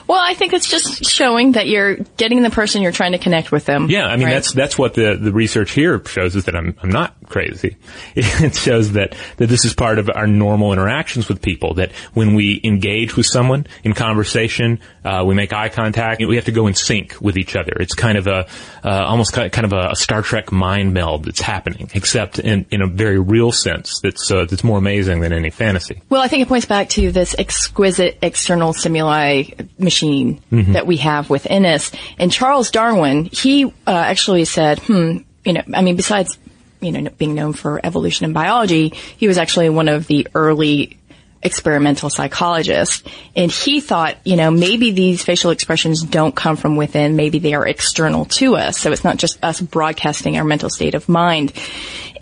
Well, 0.07 0.21
I 0.21 0.35
think 0.35 0.53
it's 0.53 0.71
just 0.71 1.05
showing 1.05 1.53
that 1.53 1.67
you're 1.67 1.97
getting 2.17 2.43
the 2.43 2.51
person 2.51 2.83
you're 2.83 2.93
trying 2.93 3.13
to 3.13 3.19
connect 3.19 3.51
with 3.53 3.65
them. 3.65 3.89
Yeah, 3.91 4.07
I 4.07 4.17
mean 4.17 4.27
right? 4.27 4.35
that's 4.35 4.53
that's 4.53 4.79
what 4.79 4.95
the 4.95 5.17
the 5.21 5.33
research 5.33 5.73
here 5.73 6.05
shows 6.07 6.37
is 6.37 6.45
that 6.45 6.57
I'm 6.57 6.77
I'm 6.83 6.91
not 6.91 7.17
crazy. 7.29 7.77
It 8.17 8.55
shows 8.55 8.93
that 8.93 9.15
that 9.37 9.47
this 9.49 9.65
is 9.65 9.75
part 9.75 9.99
of 9.99 10.11
our 10.15 10.27
normal 10.27 10.73
interactions 10.73 11.29
with 11.29 11.41
people. 11.41 11.75
That 11.75 11.93
when 12.13 12.35
we 12.35 12.61
engage 12.65 13.17
with 13.17 13.27
someone 13.27 13.67
in 13.83 13.93
conversation, 13.95 14.81
uh, 15.05 15.25
we 15.27 15.35
make 15.35 15.53
eye 15.53 15.69
contact. 15.69 16.21
We 16.27 16.37
have 16.37 16.45
to 16.47 16.53
go 16.53 16.67
in 16.67 16.75
sync 16.75 17.17
with 17.21 17.37
each 17.37 17.57
other. 17.57 17.73
It's 17.81 17.95
kind 17.95 18.19
of 18.19 18.27
a 18.27 18.47
uh, 18.85 19.05
almost 19.07 19.33
kind 19.33 19.65
of 19.65 19.73
a, 19.73 19.95
Star 19.95 20.23
Trek 20.23 20.53
mind 20.53 20.93
meld 20.93 21.25
that's 21.25 21.41
happening, 21.41 21.91
except 21.95 22.39
in 22.39 22.67
in 22.71 22.83
a 22.83 22.87
very 22.87 23.19
real 23.19 23.53
sense. 23.53 24.01
That's 24.01 24.31
uh, 24.31 24.45
that's 24.45 24.65
more 24.65 24.79
amazing 24.79 25.21
than 25.21 25.33
any 25.33 25.51
fantasy. 25.51 26.03
Well, 26.09 26.21
I 26.21 26.29
think 26.29 26.43
it 26.43 26.49
points 26.49 26.67
back 26.67 26.89
to 26.91 27.11
this 27.11 27.35
exquisite 27.39 28.19
external 28.23 28.73
stimuli 28.73 29.45
machine 29.79 30.41
mm-hmm. 30.53 30.73
that 30.73 30.87
we 30.87 30.99
have 30.99 31.31
within 31.31 31.65
us. 31.65 31.91
And 32.19 32.31
Charles 32.31 32.71
Darwin, 32.71 33.29
he 33.33 33.65
uh, 33.65 33.71
actually 33.87 34.45
said, 34.45 34.79
hmm, 34.81 35.19
you 35.45 35.53
know, 35.53 35.63
I 35.73 35.83
mean, 35.83 35.97
besides, 35.97 36.39
you 36.85 36.93
know, 36.93 37.11
being 37.11 37.35
known 37.35 37.53
for 37.53 37.81
evolution 37.85 38.25
and 38.25 38.35
biology, 38.35 38.91
he 39.17 39.27
was 39.27 39.39
actually 39.39 39.69
one 39.71 39.89
of 39.89 40.07
the 40.07 40.29
early 40.35 40.99
experimental 41.45 42.09
psychologists. 42.09 43.03
And 43.37 43.53
he 43.53 43.81
thought, 43.81 44.17
you 44.25 44.37
know, 44.37 44.51
maybe 44.51 44.91
these 44.91 45.23
facial 45.23 45.51
expressions 45.51 46.03
don't 46.03 46.35
come 46.35 46.57
from 46.57 46.77
within, 46.77 47.17
maybe 47.17 47.39
they 47.39 47.55
are 47.55 47.67
external 47.67 48.25
to 48.27 48.57
us. 48.57 48.79
So 48.79 48.91
it's 48.91 49.05
not 49.05 49.19
just 49.19 49.43
us 49.45 49.61
broadcasting 49.61 50.39
our 50.39 50.45
mental 50.45 50.71
state 50.71 50.95
of 50.95 51.09
mind. 51.09 51.53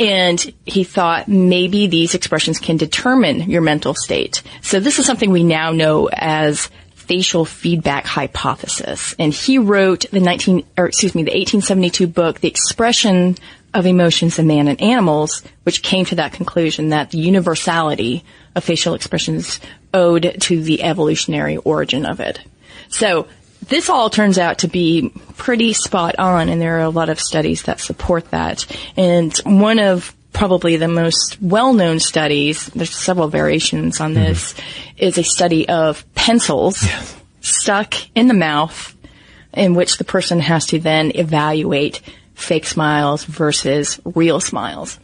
And 0.01 0.41
he 0.67 0.83
thought 0.83 1.29
maybe 1.29 1.87
these 1.87 2.15
expressions 2.15 2.59
can 2.59 2.77
determine 2.77 3.49
your 3.49 3.63
mental 3.63 3.95
state. 3.95 4.43
So 4.61 4.81
this 4.81 4.99
is 4.99 5.07
something 5.07 5.31
we 5.31 5.45
now 5.45 5.71
know 5.71 6.09
as 6.13 6.69
facial 6.95 7.45
feedback 7.45 8.07
hypothesis. 8.07 9.15
And 9.19 9.33
he 9.33 9.59
wrote 9.59 10.07
the 10.11 10.21
19, 10.21 10.65
or 10.77 10.87
excuse 10.87 11.15
me, 11.15 11.23
the 11.23 11.31
1872 11.31 12.07
book, 12.07 12.41
The 12.41 12.49
Expression 12.49 13.37
of 13.75 13.87
Emotions 13.87 14.39
in 14.39 14.47
Man 14.47 14.69
and 14.69 14.81
Animals, 14.81 15.43
which 15.63 15.83
came 15.83 16.05
to 16.07 16.17
that 16.17 16.33
conclusion 16.33 16.91
that 16.91 17.11
the 17.11 17.19
universality 17.19 18.25
of 18.55 18.65
facial 18.65 18.95
expressions 18.95 19.61
owed 19.95 20.37
to 20.41 20.63
the 20.63 20.83
evolutionary 20.83 21.57
origin 21.59 22.05
of 22.05 22.21
it. 22.21 22.41
So 22.89 23.27
this 23.69 23.89
all 23.89 24.11
turns 24.11 24.39
out 24.39 24.59
to 24.59 24.69
be 24.69 25.13
pretty 25.37 25.73
spot 25.73 26.19
on, 26.19 26.49
and 26.49 26.61
there 26.61 26.79
are 26.79 26.83
a 26.83 26.91
lot 26.91 27.09
of 27.09 27.21
studies 27.21 27.63
that 27.63 27.81
support 27.81 28.31
that. 28.31 28.67
And 28.97 29.37
one 29.39 29.79
of 29.79 30.15
probably 30.33 30.77
the 30.77 30.89
most 30.89 31.41
well-known 31.41 32.01
studies, 32.01 32.67
there's 32.67 32.95
several 32.95 33.29
variations 33.29 34.01
on 34.01 34.15
this, 34.15 34.53
mm-hmm. 34.53 35.05
is 35.05 35.19
a 35.19 35.25
study 35.25 35.69
of 35.69 36.05
pencils 36.15 36.83
yes. 36.83 37.17
stuck 37.41 37.95
in 38.15 38.29
the 38.29 38.35
mouth 38.35 38.97
in 39.53 39.75
which 39.75 39.99
the 39.99 40.05
person 40.05 40.41
has 40.41 40.67
to 40.67 40.79
then 40.79 41.13
evaluate 41.15 42.01
fake 42.43 42.67
smiles 42.67 43.25
versus 43.25 44.01
real 44.05 44.41
smiles. 44.41 44.99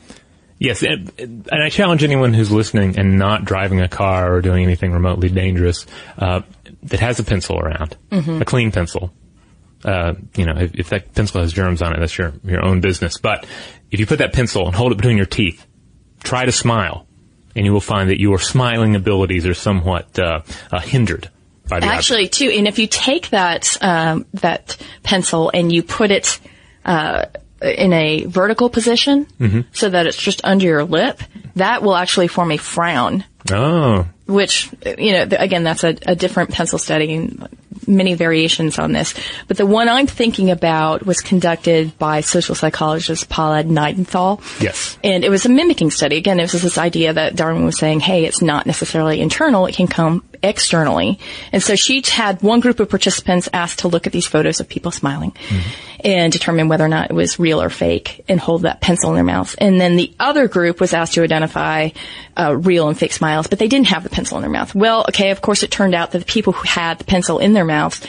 Yes, 0.59 0.83
and, 0.83 1.13
and, 1.19 1.49
I 1.51 1.69
challenge 1.69 2.03
anyone 2.03 2.35
who's 2.35 2.51
listening 2.51 2.99
and 2.99 3.17
not 3.17 3.45
driving 3.45 3.81
a 3.81 3.89
car 3.89 4.35
or 4.35 4.41
doing 4.41 4.65
anything 4.65 4.93
remotely 4.93 5.29
dangerous 5.29 5.87
uh, 6.19 6.41
that 6.83 6.99
has 6.99 7.21
a 7.21 7.25
pencil 7.25 7.61
around, 7.61 7.97
mm-hmm. 8.11 8.43
a 8.43 8.45
clean 8.45 8.73
pencil. 8.73 9.13
Uh, 9.85 10.15
you 10.37 10.45
know, 10.45 10.55
if, 10.57 10.75
if, 10.75 10.89
that 10.89 11.15
pencil 11.15 11.41
has 11.41 11.53
germs 11.53 11.81
on 11.81 11.95
it, 11.95 12.01
that's 12.01 12.19
your 12.19 12.33
your 12.43 12.65
own 12.65 12.81
business. 12.81 13.19
But 13.19 13.47
if 13.93 14.01
you 14.01 14.07
put 14.07 14.19
that 14.19 14.33
pencil 14.33 14.67
and 14.67 14.75
hold 14.75 14.91
it 14.91 14.97
between 14.97 15.17
your 15.17 15.27
teeth, 15.27 15.65
try 16.25 16.45
to 16.45 16.51
smile, 16.51 17.07
and 17.55 17.65
you 17.65 17.73
will 17.73 17.81
find 17.81 18.11
that 18.11 18.21
your 18.21 18.41
smiling 18.41 18.97
abilities 18.97 19.47
are 19.47 19.55
somewhat 19.55 20.19
uh, 20.19 20.41
uh 20.73 20.81
hindered. 20.81 21.31
By 21.69 21.81
the 21.81 21.87
Actually, 21.87 22.25
object. 22.25 22.35
too, 22.35 22.51
and 22.51 22.67
if 22.67 22.79
you 22.81 22.89
take 22.89 23.29
that 23.29 23.77
um, 23.81 24.27
that 24.35 24.77
pencil 25.05 25.53
and 25.55 25.71
you 25.71 25.85
put 25.85 26.11
it 26.11 26.41
uh, 26.89 27.27
in 27.61 27.93
a 27.93 28.25
vertical 28.25 28.71
position 28.71 29.27
mm-hmm. 29.39 29.61
so 29.73 29.91
that 29.91 30.07
it's 30.07 30.17
just 30.17 30.41
under 30.45 30.65
your 30.65 30.85
lip, 30.85 31.21
that 31.57 31.83
will 31.83 31.95
actually 31.95 32.29
form 32.29 32.51
a 32.51 32.57
frown. 32.57 33.25
Oh. 33.51 34.07
Which, 34.27 34.71
you 34.99 35.13
know, 35.13 35.27
again, 35.39 35.65
that's 35.65 35.85
a, 35.85 35.97
a 36.07 36.17
different 36.17 36.51
pencil 36.51 36.79
study 36.79 37.31
many 37.87 38.15
variations 38.15 38.79
on 38.79 38.93
this. 38.93 39.15
But 39.47 39.57
the 39.57 39.67
one 39.67 39.89
I'm 39.89 40.07
thinking 40.07 40.51
about 40.51 41.05
was 41.05 41.21
conducted 41.21 41.99
by 41.99 42.21
social 42.21 42.55
psychologist 42.55 43.29
Paula 43.29 43.65
Niedenthal. 43.65 44.41
Yes. 44.61 44.99
And 45.05 45.25
it 45.25 45.31
was 45.31 45.47
a 45.47 45.49
mimicking 45.49 45.91
study. 45.91 46.17
Again, 46.17 46.41
it 46.41 46.53
was 46.53 46.63
this 46.63 46.79
idea 46.79 47.13
that 47.13 47.37
Darwin 47.37 47.65
was 47.65 47.79
saying, 47.79 48.01
hey, 48.01 48.25
it's 48.25 48.43
not 48.43 48.67
necessarily 48.67 49.21
internal, 49.21 49.67
it 49.67 49.75
can 49.75 49.87
come 49.87 50.25
externally. 50.43 51.19
And 51.53 51.63
so 51.63 51.75
she 51.75 52.03
had 52.07 52.43
one 52.43 52.61
group 52.61 52.81
of 52.81 52.89
participants 52.89 53.49
asked 53.53 53.81
to 53.81 53.89
look 53.89 54.07
at 54.07 54.13
these 54.13 54.27
photos 54.27 54.61
of 54.61 54.69
people 54.69 54.91
smiling 54.91 55.33
mm-hmm. 55.33 55.71
and 56.05 56.33
determine 56.33 56.69
whether 56.69 56.85
or 56.85 56.89
not 56.89 57.11
it 57.11 57.15
was 57.15 57.39
real 57.39 57.61
or 57.61 57.71
fake 57.71 58.25
and 58.29 58.39
hold 58.39 58.63
that 58.63 58.81
pencil 58.81 59.11
in 59.11 59.17
their 59.17 59.25
mouth. 59.25 59.55
And 59.59 59.81
then 59.81 59.97
the 59.97 60.13
other 60.19 60.49
group 60.49 60.81
was 60.81 60.95
asked 60.95 61.15
to 61.15 61.23
identify 61.23 61.91
uh, 62.37 62.57
real 62.57 62.89
and 62.89 62.99
fake 62.99 63.13
smiles, 63.13 63.47
but 63.47 63.59
they 63.59 63.69
didn't 63.69 63.89
have 63.89 64.05
the 64.05 64.11
pencil 64.11 64.39
in 64.39 64.43
their 64.43 64.51
mouth. 64.51 64.75
Well, 64.75 65.07
okay, 65.09 65.31
of 65.31 65.41
course 65.41 65.63
it 65.63 65.71
turned 65.71 65.95
out 65.95 66.13
that 66.13 66.21
the 66.21 66.25
people 66.25 66.53
who 66.53 66.69
had 66.69 66.99
the 66.99 67.05
pencil 67.05 67.39
in 67.39 67.53
their 67.53 67.58
mouth 67.65 68.07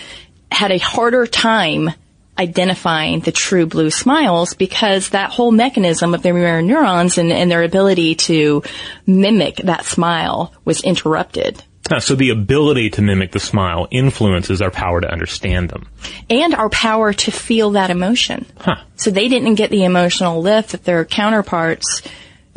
had 0.51 0.71
a 0.71 0.77
harder 0.77 1.27
time 1.27 1.91
identifying 2.37 3.19
the 3.19 3.31
true 3.31 3.65
blue 3.65 3.91
smiles 3.91 4.53
because 4.53 5.09
that 5.09 5.29
whole 5.29 5.51
mechanism 5.51 6.13
of 6.13 6.21
their 6.21 6.33
mirror 6.33 6.61
neurons 6.61 7.17
and, 7.17 7.31
and 7.31 7.51
their 7.51 7.63
ability 7.63 8.15
to 8.15 8.63
mimic 9.05 9.57
that 9.57 9.83
smile 9.83 10.53
was 10.63 10.81
interrupted. 10.81 11.61
Uh, 11.91 11.99
so 11.99 12.15
the 12.15 12.29
ability 12.29 12.91
to 12.91 13.01
mimic 13.01 13.31
the 13.31 13.39
smile 13.39 13.87
influences 13.91 14.61
our 14.61 14.71
power 14.71 15.01
to 15.01 15.11
understand 15.11 15.69
them. 15.69 15.89
And 16.29 16.53
our 16.53 16.69
power 16.69 17.13
to 17.13 17.31
feel 17.31 17.71
that 17.71 17.89
emotion. 17.89 18.45
Huh. 18.57 18.75
So 18.95 19.11
they 19.11 19.27
didn't 19.27 19.55
get 19.55 19.71
the 19.71 19.83
emotional 19.83 20.41
lift 20.41 20.71
that 20.71 20.83
their 20.83 21.03
counterparts 21.03 22.03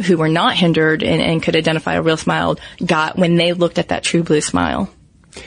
who 0.06 0.16
were 0.16 0.28
not 0.28 0.54
hindered 0.54 1.02
and, 1.02 1.22
and 1.22 1.42
could 1.42 1.56
identify 1.56 1.94
a 1.94 2.02
real 2.02 2.16
smile 2.16 2.58
got 2.84 3.16
when 3.16 3.36
they 3.36 3.52
looked 3.52 3.78
at 3.78 3.88
that 3.88 4.04
true 4.04 4.22
blue 4.22 4.40
smile. 4.40 4.90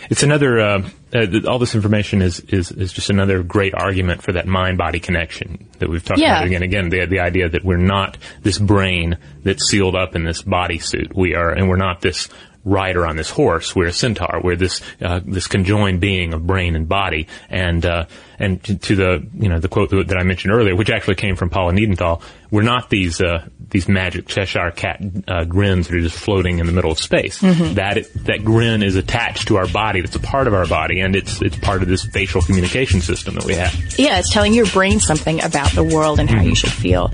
It's 0.09 0.23
another. 0.23 0.59
Uh, 0.59 0.89
uh, 1.13 1.27
all 1.47 1.59
this 1.59 1.75
information 1.75 2.21
is, 2.21 2.39
is 2.39 2.71
is 2.71 2.91
just 2.91 3.09
another 3.09 3.43
great 3.43 3.73
argument 3.73 4.21
for 4.21 4.31
that 4.33 4.47
mind 4.47 4.77
body 4.77 4.99
connection 4.99 5.67
that 5.79 5.89
we've 5.89 6.03
talked 6.03 6.19
yeah. 6.19 6.37
about 6.37 6.47
again. 6.47 6.63
and 6.63 6.73
Again, 6.73 6.89
the 6.89 7.05
the 7.05 7.19
idea 7.19 7.49
that 7.49 7.63
we're 7.63 7.77
not 7.77 8.17
this 8.41 8.57
brain 8.57 9.17
that's 9.43 9.69
sealed 9.69 9.95
up 9.95 10.15
in 10.15 10.23
this 10.23 10.41
body 10.41 10.79
suit. 10.79 11.15
We 11.15 11.35
are, 11.35 11.51
and 11.51 11.69
we're 11.69 11.77
not 11.77 12.01
this 12.01 12.29
rider 12.65 13.05
on 13.05 13.15
this 13.15 13.29
horse. 13.29 13.75
We're 13.75 13.87
a 13.87 13.93
centaur. 13.93 14.41
We're 14.43 14.55
this 14.55 14.81
uh, 15.01 15.21
this 15.23 15.47
conjoined 15.47 16.01
being 16.01 16.33
of 16.33 16.45
brain 16.45 16.75
and 16.75 16.89
body. 16.89 17.27
And 17.49 17.85
uh, 17.85 18.05
and 18.39 18.63
to, 18.63 18.77
to, 18.77 18.95
the 18.95 19.27
you 19.33 19.49
know 19.49 19.59
the 19.59 19.67
quote 19.67 19.89
that 19.89 20.17
I 20.17 20.23
mentioned 20.23 20.53
earlier, 20.53 20.75
which 20.75 20.89
actually 20.89 21.15
came 21.15 21.35
from 21.35 21.49
Paula 21.49 21.73
Niedenthal, 21.73 22.21
we're 22.51 22.61
not 22.61 22.89
these 22.89 23.21
uh, 23.21 23.47
these 23.69 23.87
magic 23.87 24.27
Cheshire 24.27 24.71
cat 24.71 25.01
uh, 25.27 25.43
grins 25.45 25.87
that 25.87 25.95
are 25.95 26.01
just 26.01 26.17
floating 26.17 26.59
in 26.59 26.65
the 26.65 26.71
middle 26.71 26.91
of 26.91 26.99
space. 26.99 27.41
Mm-hmm. 27.41 27.75
That 27.75 27.97
it, 27.97 28.25
that 28.25 28.43
grin 28.43 28.83
is 28.83 28.95
attached 28.95 29.47
to 29.49 29.57
our 29.57 29.67
body. 29.67 29.99
It's 29.99 30.15
a 30.15 30.19
part 30.19 30.47
of 30.47 30.53
our 30.53 30.67
body, 30.67 30.99
and 30.99 31.15
it's 31.15 31.41
it's 31.41 31.57
part 31.57 31.81
of 31.81 31.87
this 31.87 32.03
facial 32.03 32.41
communication 32.41 33.01
system 33.01 33.35
that 33.35 33.45
we 33.45 33.55
have. 33.55 33.73
Yeah, 33.97 34.19
it's 34.19 34.31
telling 34.31 34.53
your 34.53 34.67
brain 34.67 34.99
something 34.99 35.43
about 35.43 35.71
the 35.71 35.83
world 35.83 36.19
and 36.19 36.29
how 36.29 36.37
mm-hmm. 36.37 36.49
you 36.49 36.55
should 36.55 36.71
feel. 36.71 37.11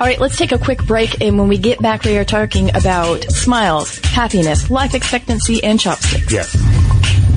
All 0.00 0.06
right, 0.06 0.18
let's 0.18 0.36
take 0.36 0.52
a 0.52 0.58
quick 0.58 0.84
break, 0.84 1.20
and 1.20 1.38
when 1.38 1.48
we 1.48 1.58
get 1.58 1.80
back, 1.80 2.04
we 2.04 2.16
are 2.18 2.24
talking 2.24 2.74
about 2.74 3.24
smiles, 3.24 3.98
happiness, 3.98 4.70
life 4.70 4.94
expectancy, 4.94 5.62
and 5.62 5.80
chopsticks. 5.80 6.32
Yes. 6.32 7.33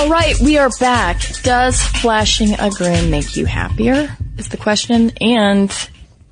All 0.00 0.08
right, 0.08 0.40
we 0.40 0.56
are 0.56 0.70
back. 0.80 1.20
Does 1.42 1.78
flashing 1.78 2.54
a 2.54 2.70
grin 2.70 3.10
make 3.10 3.36
you 3.36 3.44
happier? 3.44 4.16
Is 4.38 4.48
the 4.48 4.56
question. 4.56 5.12
And 5.20 5.70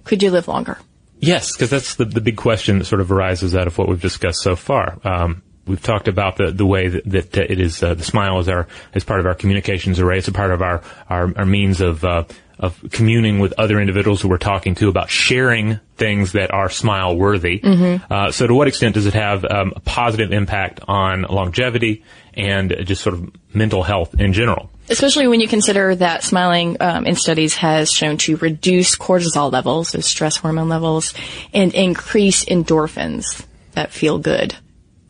could 0.05 0.23
you 0.23 0.31
live 0.31 0.49
longer? 0.49 0.79
Yes, 1.19 1.53
because 1.53 1.69
that's 1.69 1.97
the, 1.97 2.07
the 2.07 2.23
big 2.23 2.39
question 2.39 2.79
that 2.79 2.87
sort 2.87 3.03
of 3.03 3.13
arises 3.13 3.55
out 3.55 3.67
of 3.67 3.77
what 3.77 3.87
we've 3.87 4.01
discussed 4.01 4.41
so 4.41 4.57
far. 4.57 4.99
Um, 5.05 5.43
we've 5.67 5.83
talked 5.83 6.09
about 6.09 6.39
the, 6.39 6.51
the 6.51 6.65
way 6.65 6.89
that, 6.89 7.05
that 7.33 7.37
it 7.37 7.61
is, 7.61 7.83
uh, 7.83 7.93
the 7.93 8.05
smile 8.05 8.39
is 8.39 8.49
our, 8.49 8.69
is 8.95 9.05
part 9.05 9.21
of 9.21 9.27
our 9.27 9.35
communications 9.35 10.01
array. 10.01 10.17
It's 10.17 10.29
a 10.29 10.33
part 10.33 10.51
of 10.51 10.63
our, 10.63 10.83
our, 11.11 11.31
our 11.37 11.45
means 11.45 11.83
of, 11.83 12.03
uh, 12.07 12.25
of 12.59 12.83
communing 12.91 13.39
with 13.39 13.53
other 13.59 13.81
individuals 13.81 14.21
who 14.21 14.29
we're 14.29 14.39
talking 14.39 14.75
to 14.77 14.89
about 14.89 15.11
sharing 15.11 15.79
things 15.97 16.33
that 16.33 16.53
are 16.53 16.69
smile 16.69 17.17
worthy. 17.17 17.61
Mm-hmm. 17.61 18.13
Uh, 18.13 18.31
so 18.33 18.47
to 18.47 18.55
what 18.55 18.69
extent 18.69 18.95
does 18.95 19.07
it 19.07 19.15
have 19.15 19.45
um, 19.45 19.73
a 19.77 19.81
positive 19.81 20.33
impact 20.33 20.81
on 20.89 21.23
longevity 21.23 22.05
and 22.35 22.75
just 22.85 23.03
sort 23.03 23.15
of 23.15 23.31
mental 23.55 23.83
health 23.83 24.19
in 24.21 24.33
general? 24.33 24.71
Especially 24.91 25.29
when 25.29 25.41
you 25.41 25.49
consider 25.49 25.95
that 25.97 26.23
smiling 26.23 26.77
um, 26.81 27.07
in 27.07 27.15
studies 27.15 27.55
has 27.57 27.93
shown 27.93 28.17
to 28.19 28.37
reduce 28.39 28.97
cortisol 28.97 29.53
levels, 29.53 29.93
those 29.93 30.07
stress 30.07 30.37
hormone 30.37 30.69
levels, 30.69 31.13
and 31.53 31.75
increase 31.75 32.45
endorphins, 32.47 33.45
that 33.73 33.93
feel 33.93 34.19
good 34.19 34.57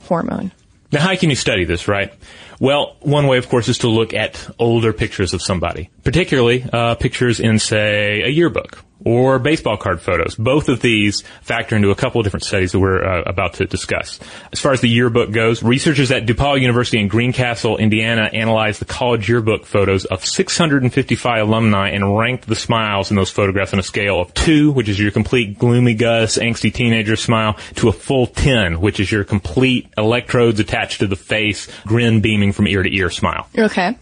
hormone. 0.02 0.50
Now, 0.90 1.00
how 1.00 1.14
can 1.16 1.30
you 1.30 1.36
study 1.36 1.64
this, 1.64 1.86
right? 1.86 2.12
Well, 2.60 2.96
one 3.00 3.28
way, 3.28 3.38
of 3.38 3.48
course, 3.48 3.68
is 3.68 3.78
to 3.78 3.88
look 3.88 4.14
at 4.14 4.50
older 4.58 4.92
pictures 4.92 5.32
of 5.32 5.42
somebody, 5.42 5.90
particularly 6.08 6.64
uh, 6.72 6.94
pictures 6.94 7.38
in, 7.38 7.58
say, 7.58 8.22
a 8.22 8.28
yearbook 8.28 8.82
or 9.04 9.38
baseball 9.38 9.76
card 9.76 10.00
photos. 10.00 10.36
Both 10.36 10.70
of 10.70 10.80
these 10.80 11.22
factor 11.42 11.76
into 11.76 11.90
a 11.90 11.94
couple 11.94 12.18
of 12.18 12.24
different 12.24 12.44
studies 12.44 12.72
that 12.72 12.80
we're 12.80 13.04
uh, 13.04 13.24
about 13.26 13.52
to 13.54 13.66
discuss. 13.66 14.18
As 14.50 14.58
far 14.58 14.72
as 14.72 14.80
the 14.80 14.88
yearbook 14.88 15.32
goes, 15.32 15.62
researchers 15.62 16.10
at 16.10 16.24
DePauw 16.24 16.58
University 16.62 16.98
in 16.98 17.08
Greencastle, 17.08 17.76
Indiana, 17.76 18.30
analyzed 18.32 18.80
the 18.80 18.86
college 18.86 19.28
yearbook 19.28 19.66
photos 19.66 20.06
of 20.06 20.24
655 20.24 21.46
alumni 21.46 21.90
and 21.90 22.16
ranked 22.16 22.46
the 22.46 22.56
smiles 22.56 23.10
in 23.10 23.16
those 23.18 23.30
photographs 23.30 23.74
on 23.74 23.78
a 23.78 23.82
scale 23.82 24.18
of 24.18 24.32
two, 24.32 24.72
which 24.72 24.88
is 24.88 24.98
your 24.98 25.10
complete 25.10 25.58
gloomy 25.58 25.92
Gus, 25.92 26.38
angsty 26.38 26.72
teenager 26.72 27.16
smile, 27.16 27.58
to 27.74 27.90
a 27.90 27.92
full 27.92 28.26
10, 28.26 28.80
which 28.80 28.98
is 28.98 29.12
your 29.12 29.24
complete 29.24 29.92
electrodes 29.98 30.58
attached 30.58 31.00
to 31.00 31.06
the 31.06 31.16
face, 31.16 31.68
grin 31.84 32.22
beaming 32.22 32.52
from 32.52 32.66
ear 32.66 32.82
to 32.82 32.96
ear 32.96 33.10
smile. 33.10 33.46
Okay. 33.58 33.94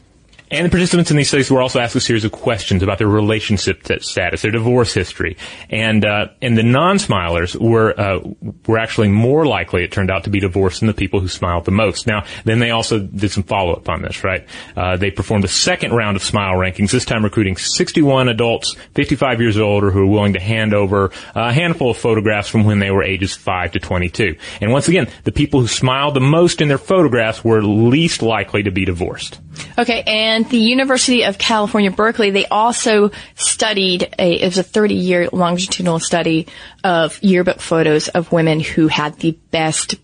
And 0.50 0.64
the 0.64 0.70
participants 0.70 1.10
in 1.10 1.16
these 1.16 1.28
studies 1.28 1.50
were 1.50 1.60
also 1.60 1.80
asked 1.80 1.96
a 1.96 2.00
series 2.00 2.24
of 2.24 2.30
questions 2.30 2.82
about 2.82 2.98
their 2.98 3.08
relationship 3.08 3.82
status, 4.00 4.42
their 4.42 4.52
divorce 4.52 4.94
history, 4.94 5.36
and 5.70 6.04
uh, 6.04 6.28
and 6.40 6.56
the 6.56 6.62
non-smilers 6.62 7.56
were 7.56 7.98
uh, 7.98 8.20
were 8.66 8.78
actually 8.78 9.08
more 9.08 9.44
likely, 9.44 9.82
it 9.82 9.90
turned 9.90 10.10
out, 10.10 10.24
to 10.24 10.30
be 10.30 10.38
divorced 10.38 10.80
than 10.80 10.86
the 10.86 10.94
people 10.94 11.18
who 11.18 11.28
smiled 11.28 11.64
the 11.64 11.72
most. 11.72 12.06
Now, 12.06 12.24
then 12.44 12.60
they 12.60 12.70
also 12.70 13.00
did 13.00 13.32
some 13.32 13.42
follow-up 13.42 13.88
on 13.88 14.02
this, 14.02 14.22
right? 14.22 14.46
Uh, 14.76 14.96
they 14.96 15.10
performed 15.10 15.44
a 15.44 15.48
second 15.48 15.92
round 15.92 16.16
of 16.16 16.22
smile 16.22 16.54
rankings, 16.54 16.92
this 16.92 17.04
time 17.04 17.24
recruiting 17.24 17.56
61 17.56 18.28
adults, 18.28 18.76
55 18.94 19.40
years 19.40 19.56
or 19.56 19.64
older, 19.64 19.90
who 19.90 20.00
were 20.00 20.12
willing 20.12 20.34
to 20.34 20.40
hand 20.40 20.74
over 20.74 21.10
a 21.34 21.52
handful 21.52 21.90
of 21.90 21.96
photographs 21.96 22.48
from 22.48 22.64
when 22.64 22.78
they 22.78 22.90
were 22.90 23.02
ages 23.02 23.34
5 23.34 23.72
to 23.72 23.80
22. 23.80 24.36
And 24.60 24.70
once 24.70 24.88
again, 24.88 25.08
the 25.24 25.32
people 25.32 25.60
who 25.60 25.66
smiled 25.66 26.14
the 26.14 26.20
most 26.20 26.60
in 26.60 26.68
their 26.68 26.78
photographs 26.78 27.42
were 27.42 27.62
least 27.62 28.22
likely 28.22 28.62
to 28.62 28.70
be 28.70 28.84
divorced. 28.84 29.40
Okay, 29.78 30.02
and 30.06 30.35
the 30.44 30.58
University 30.58 31.24
of 31.24 31.38
California, 31.38 31.90
Berkeley, 31.90 32.30
they 32.30 32.46
also 32.46 33.10
studied 33.34 34.14
a, 34.18 34.34
it 34.40 34.44
was 34.44 34.58
a 34.58 34.62
30 34.62 34.94
year 34.94 35.28
longitudinal 35.32 36.00
study 36.00 36.46
of 36.84 37.22
yearbook 37.22 37.60
photos 37.60 38.08
of 38.08 38.32
women 38.32 38.60
who 38.60 38.88
had 38.88 39.16
the 39.18 39.32
best, 39.50 39.94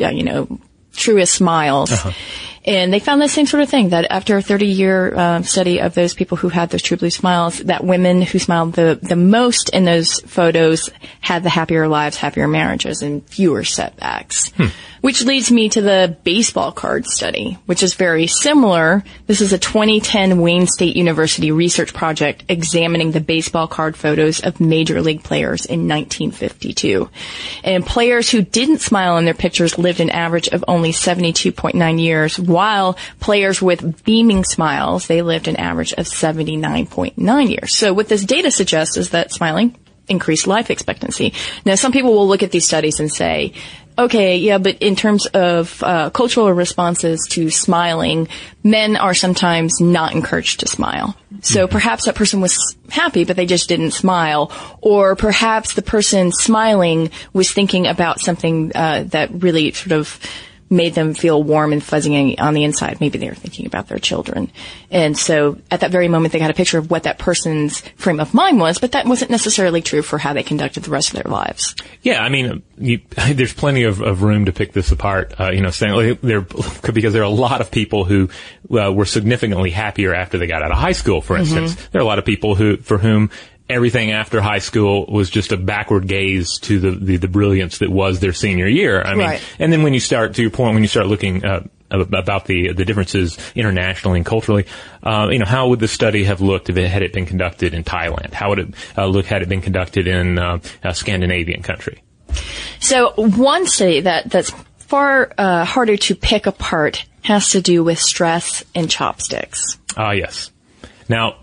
uh, 0.00 0.08
you 0.08 0.24
know, 0.24 0.60
truest 0.92 1.34
smiles. 1.34 1.92
Uh-huh. 1.92 2.12
And 2.66 2.92
they 2.92 2.98
found 2.98 3.22
the 3.22 3.28
same 3.28 3.46
sort 3.46 3.62
of 3.62 3.68
thing 3.68 3.90
that 3.90 4.10
after 4.10 4.36
a 4.36 4.42
30 4.42 4.66
year 4.66 5.14
um, 5.16 5.44
study 5.44 5.80
of 5.80 5.94
those 5.94 6.14
people 6.14 6.36
who 6.36 6.48
had 6.48 6.70
those 6.70 6.82
true 6.82 6.96
blue 6.96 7.10
smiles, 7.10 7.58
that 7.60 7.84
women 7.84 8.22
who 8.22 8.40
smiled 8.40 8.72
the, 8.72 8.98
the 9.00 9.14
most 9.14 9.68
in 9.68 9.84
those 9.84 10.20
photos 10.20 10.90
had 11.20 11.44
the 11.44 11.50
happier 11.50 11.86
lives, 11.86 12.16
happier 12.16 12.48
marriages, 12.48 13.02
and 13.02 13.24
fewer 13.28 13.62
setbacks. 13.62 14.50
Hmm. 14.50 14.66
Which 15.00 15.24
leads 15.24 15.52
me 15.52 15.68
to 15.68 15.80
the 15.80 16.16
baseball 16.24 16.72
card 16.72 17.06
study, 17.06 17.58
which 17.66 17.84
is 17.84 17.94
very 17.94 18.26
similar. 18.26 19.04
This 19.28 19.40
is 19.40 19.52
a 19.52 19.58
2010 19.58 20.40
Wayne 20.40 20.66
State 20.66 20.96
University 20.96 21.52
research 21.52 21.94
project 21.94 22.42
examining 22.48 23.12
the 23.12 23.20
baseball 23.20 23.68
card 23.68 23.96
photos 23.96 24.40
of 24.40 24.58
major 24.58 25.00
league 25.02 25.22
players 25.22 25.64
in 25.66 25.86
1952. 25.86 27.08
And 27.62 27.86
players 27.86 28.30
who 28.30 28.42
didn't 28.42 28.78
smile 28.78 29.16
in 29.18 29.26
their 29.26 29.34
pictures 29.34 29.78
lived 29.78 30.00
an 30.00 30.10
average 30.10 30.48
of 30.48 30.64
only 30.66 30.90
72.9 30.90 32.00
years 32.00 32.36
while 32.56 32.96
players 33.20 33.60
with 33.60 34.02
beaming 34.04 34.42
smiles, 34.44 35.06
they 35.06 35.20
lived 35.20 35.46
an 35.46 35.56
average 35.56 35.92
of 35.92 36.06
79.9 36.06 37.50
years. 37.50 37.76
So 37.76 37.92
what 37.92 38.08
this 38.08 38.24
data 38.24 38.50
suggests 38.50 38.96
is 38.96 39.10
that 39.10 39.30
smiling 39.30 39.76
increased 40.08 40.46
life 40.46 40.70
expectancy. 40.70 41.34
Now, 41.64 41.74
some 41.74 41.92
people 41.92 42.14
will 42.14 42.28
look 42.28 42.42
at 42.42 42.50
these 42.50 42.66
studies 42.66 43.00
and 43.00 43.12
say, 43.12 43.52
okay, 43.98 44.36
yeah, 44.36 44.58
but 44.58 44.78
in 44.82 44.94
terms 44.96 45.26
of 45.26 45.82
uh, 45.82 46.10
cultural 46.10 46.52
responses 46.52 47.26
to 47.30 47.50
smiling, 47.50 48.28
men 48.62 48.96
are 48.96 49.14
sometimes 49.14 49.80
not 49.80 50.14
encouraged 50.14 50.60
to 50.60 50.68
smile. 50.68 51.16
So 51.40 51.64
mm-hmm. 51.64 51.72
perhaps 51.72 52.04
that 52.04 52.14
person 52.14 52.40
was 52.40 52.76
happy, 52.90 53.24
but 53.24 53.36
they 53.36 53.46
just 53.46 53.68
didn't 53.68 53.92
smile. 53.92 54.52
Or 54.80 55.16
perhaps 55.16 55.74
the 55.74 55.82
person 55.82 56.32
smiling 56.32 57.10
was 57.32 57.50
thinking 57.50 57.86
about 57.86 58.20
something 58.20 58.72
uh, 58.74 59.04
that 59.08 59.30
really 59.42 59.72
sort 59.72 59.92
of 59.92 60.20
made 60.68 60.94
them 60.94 61.14
feel 61.14 61.42
warm 61.42 61.72
and 61.72 61.82
fuzzy 61.82 62.36
on 62.38 62.54
the 62.54 62.64
inside. 62.64 63.00
Maybe 63.00 63.18
they 63.18 63.28
were 63.28 63.34
thinking 63.34 63.66
about 63.66 63.88
their 63.88 63.98
children. 63.98 64.50
And 64.90 65.16
so 65.16 65.58
at 65.70 65.80
that 65.80 65.90
very 65.90 66.08
moment, 66.08 66.32
they 66.32 66.38
got 66.38 66.50
a 66.50 66.54
picture 66.54 66.78
of 66.78 66.90
what 66.90 67.04
that 67.04 67.18
person's 67.18 67.80
frame 67.96 68.20
of 68.20 68.34
mind 68.34 68.58
was, 68.58 68.78
but 68.78 68.92
that 68.92 69.06
wasn't 69.06 69.30
necessarily 69.30 69.80
true 69.80 70.02
for 70.02 70.18
how 70.18 70.32
they 70.32 70.42
conducted 70.42 70.82
the 70.82 70.90
rest 70.90 71.10
of 71.10 71.22
their 71.22 71.30
lives. 71.30 71.74
Yeah, 72.02 72.22
I 72.22 72.28
mean, 72.28 72.62
you, 72.78 73.00
there's 73.32 73.52
plenty 73.52 73.84
of, 73.84 74.00
of, 74.00 74.22
room 74.22 74.46
to 74.46 74.52
pick 74.52 74.72
this 74.72 74.90
apart. 74.90 75.34
Uh, 75.38 75.50
you 75.52 75.60
know, 75.60 75.70
saying 75.70 76.18
there 76.22 76.40
because 76.92 77.12
there 77.12 77.22
are 77.22 77.24
a 77.24 77.28
lot 77.28 77.60
of 77.60 77.70
people 77.70 78.04
who 78.04 78.28
uh, 78.70 78.92
were 78.92 79.04
significantly 79.04 79.70
happier 79.70 80.14
after 80.14 80.38
they 80.38 80.46
got 80.46 80.62
out 80.62 80.72
of 80.72 80.78
high 80.78 80.92
school. 80.92 81.20
For 81.20 81.36
instance, 81.36 81.74
mm-hmm. 81.74 81.92
there 81.92 82.00
are 82.00 82.04
a 82.04 82.06
lot 82.06 82.18
of 82.18 82.24
people 82.24 82.54
who 82.54 82.78
for 82.78 82.98
whom 82.98 83.30
everything 83.68 84.12
after 84.12 84.40
high 84.40 84.58
school 84.58 85.06
was 85.06 85.30
just 85.30 85.52
a 85.52 85.56
backward 85.56 86.06
gaze 86.06 86.58
to 86.60 86.78
the, 86.78 86.90
the, 86.90 87.16
the 87.16 87.28
brilliance 87.28 87.78
that 87.78 87.90
was 87.90 88.20
their 88.20 88.32
senior 88.32 88.66
year. 88.66 89.02
I 89.02 89.14
mean, 89.14 89.26
right. 89.26 89.42
and 89.58 89.72
then 89.72 89.82
when 89.82 89.94
you 89.94 90.00
start, 90.00 90.34
to 90.34 90.42
your 90.42 90.50
point, 90.50 90.74
when 90.74 90.82
you 90.82 90.88
start 90.88 91.06
looking, 91.06 91.44
uh, 91.44 91.66
about 91.88 92.46
the 92.46 92.72
the 92.72 92.84
differences 92.84 93.38
internationally 93.54 94.18
and 94.18 94.26
culturally. 94.26 94.66
Uh, 95.02 95.28
you 95.30 95.38
know, 95.38 95.44
how 95.44 95.68
would 95.68 95.78
the 95.78 95.88
study 95.88 96.24
have 96.24 96.40
looked 96.40 96.68
if 96.68 96.76
it 96.76 96.88
had 96.88 97.02
it 97.02 97.12
been 97.12 97.26
conducted 97.26 97.74
in 97.74 97.84
Thailand? 97.84 98.32
How 98.32 98.50
would 98.50 98.58
it 98.58 98.74
uh, 98.96 99.06
look 99.06 99.26
had 99.26 99.42
it 99.42 99.48
been 99.48 99.60
conducted 99.60 100.08
in 100.08 100.38
uh, 100.38 100.58
a 100.82 100.94
Scandinavian 100.94 101.62
country? 101.62 102.02
So 102.80 103.12
one 103.16 103.66
study 103.66 104.00
that 104.00 104.30
that's 104.30 104.50
far 104.78 105.32
uh, 105.38 105.64
harder 105.64 105.96
to 105.96 106.14
pick 106.14 106.46
apart 106.46 107.04
has 107.22 107.50
to 107.50 107.60
do 107.60 107.82
with 107.82 107.98
stress 107.98 108.64
and 108.74 108.90
chopsticks. 108.90 109.78
Ah, 109.96 110.12
yes. 110.12 110.50
Now, 111.08 111.36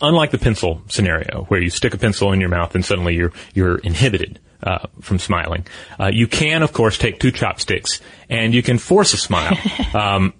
unlike 0.00 0.30
the 0.30 0.38
pencil 0.38 0.82
scenario 0.88 1.44
where 1.48 1.60
you 1.60 1.70
stick 1.70 1.94
a 1.94 1.98
pencil 1.98 2.32
in 2.32 2.40
your 2.40 2.48
mouth 2.48 2.74
and 2.74 2.84
suddenly 2.84 3.14
you're 3.14 3.32
you're 3.54 3.78
inhibited 3.78 4.38
uh, 4.62 4.86
from 5.00 5.18
smiling, 5.18 5.66
uh, 5.98 6.10
you 6.12 6.26
can 6.26 6.62
of 6.62 6.72
course 6.72 6.98
take 6.98 7.18
two 7.18 7.30
chopsticks 7.30 8.00
and 8.28 8.54
you 8.54 8.62
can 8.62 8.78
force 8.78 9.14
a 9.14 9.16
smile. 9.16 9.56
um, 9.94 10.34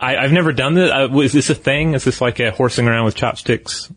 I, 0.00 0.22
have 0.22 0.32
never 0.32 0.52
done 0.52 0.74
this. 0.74 0.90
Uh, 0.90 1.08
is 1.18 1.32
this 1.32 1.48
a 1.50 1.54
thing? 1.54 1.94
Is 1.94 2.04
this 2.04 2.20
like 2.20 2.40
a 2.40 2.50
horsing 2.50 2.86
around 2.86 3.04
with 3.06 3.14
chopsticks? 3.14 3.90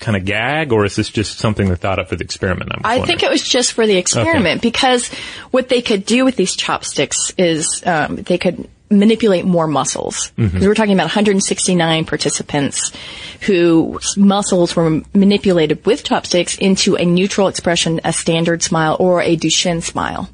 kind 0.00 0.16
of 0.16 0.24
gag, 0.24 0.72
or 0.72 0.84
is 0.84 0.96
this 0.96 1.08
just 1.08 1.38
something 1.38 1.68
they 1.68 1.76
thought 1.76 1.98
up 1.98 2.08
for 2.08 2.16
the 2.16 2.24
experiment? 2.24 2.70
i 2.84 3.00
think 3.00 3.22
it 3.22 3.30
was 3.30 3.46
just 3.46 3.72
for 3.72 3.86
the 3.86 3.96
experiment 3.96 4.58
okay. 4.58 4.68
because 4.68 5.08
what 5.50 5.68
they 5.68 5.80
could 5.80 6.04
do 6.04 6.24
with 6.24 6.36
these 6.36 6.56
chopsticks 6.56 7.32
is 7.38 7.82
um, 7.86 8.16
they 8.16 8.36
could 8.36 8.68
manipulate 8.98 9.44
more 9.44 9.66
muscles. 9.66 10.32
Mm-hmm. 10.38 10.60
We're 10.60 10.74
talking 10.74 10.94
about 10.94 11.04
169 11.04 12.04
participants 12.04 12.92
whose 13.42 14.16
muscles 14.16 14.74
were 14.74 15.02
manipulated 15.14 15.84
with 15.84 16.04
chopsticks 16.04 16.56
into 16.58 16.96
a 16.96 17.04
neutral 17.04 17.48
expression, 17.48 18.00
a 18.04 18.12
standard 18.12 18.62
smile, 18.62 18.96
or 18.98 19.20
a 19.20 19.36
Duchenne 19.36 19.82
smile. 19.82 20.28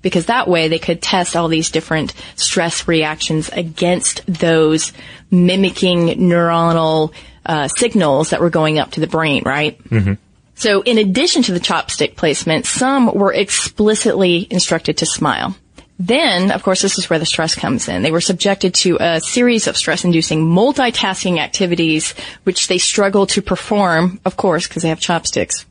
Because 0.00 0.26
that 0.26 0.48
way 0.48 0.68
they 0.68 0.78
could 0.78 1.02
test 1.02 1.34
all 1.34 1.48
these 1.48 1.70
different 1.70 2.14
stress 2.36 2.86
reactions 2.86 3.48
against 3.48 4.24
those 4.26 4.92
mimicking 5.30 6.08
neuronal 6.20 7.12
uh, 7.44 7.68
signals 7.68 8.30
that 8.30 8.40
were 8.40 8.50
going 8.50 8.78
up 8.78 8.92
to 8.92 9.00
the 9.00 9.06
brain, 9.06 9.42
right? 9.44 9.82
Mm-hmm. 9.84 10.14
So 10.54 10.82
in 10.82 10.98
addition 10.98 11.42
to 11.44 11.52
the 11.52 11.60
chopstick 11.60 12.16
placement, 12.16 12.66
some 12.66 13.12
were 13.14 13.32
explicitly 13.32 14.46
instructed 14.50 14.98
to 14.98 15.06
smile. 15.06 15.56
Then, 15.98 16.52
of 16.52 16.62
course, 16.62 16.80
this 16.80 16.96
is 16.96 17.10
where 17.10 17.18
the 17.18 17.26
stress 17.26 17.56
comes 17.56 17.88
in. 17.88 18.02
They 18.02 18.12
were 18.12 18.20
subjected 18.20 18.74
to 18.74 18.98
a 19.00 19.20
series 19.20 19.66
of 19.66 19.76
stress-inducing 19.76 20.40
multitasking 20.40 21.38
activities, 21.38 22.14
which 22.44 22.68
they 22.68 22.78
struggle 22.78 23.26
to 23.28 23.42
perform, 23.42 24.20
of 24.24 24.36
course, 24.36 24.68
because 24.68 24.82
they 24.84 24.90
have 24.90 25.00
chopsticks 25.00 25.66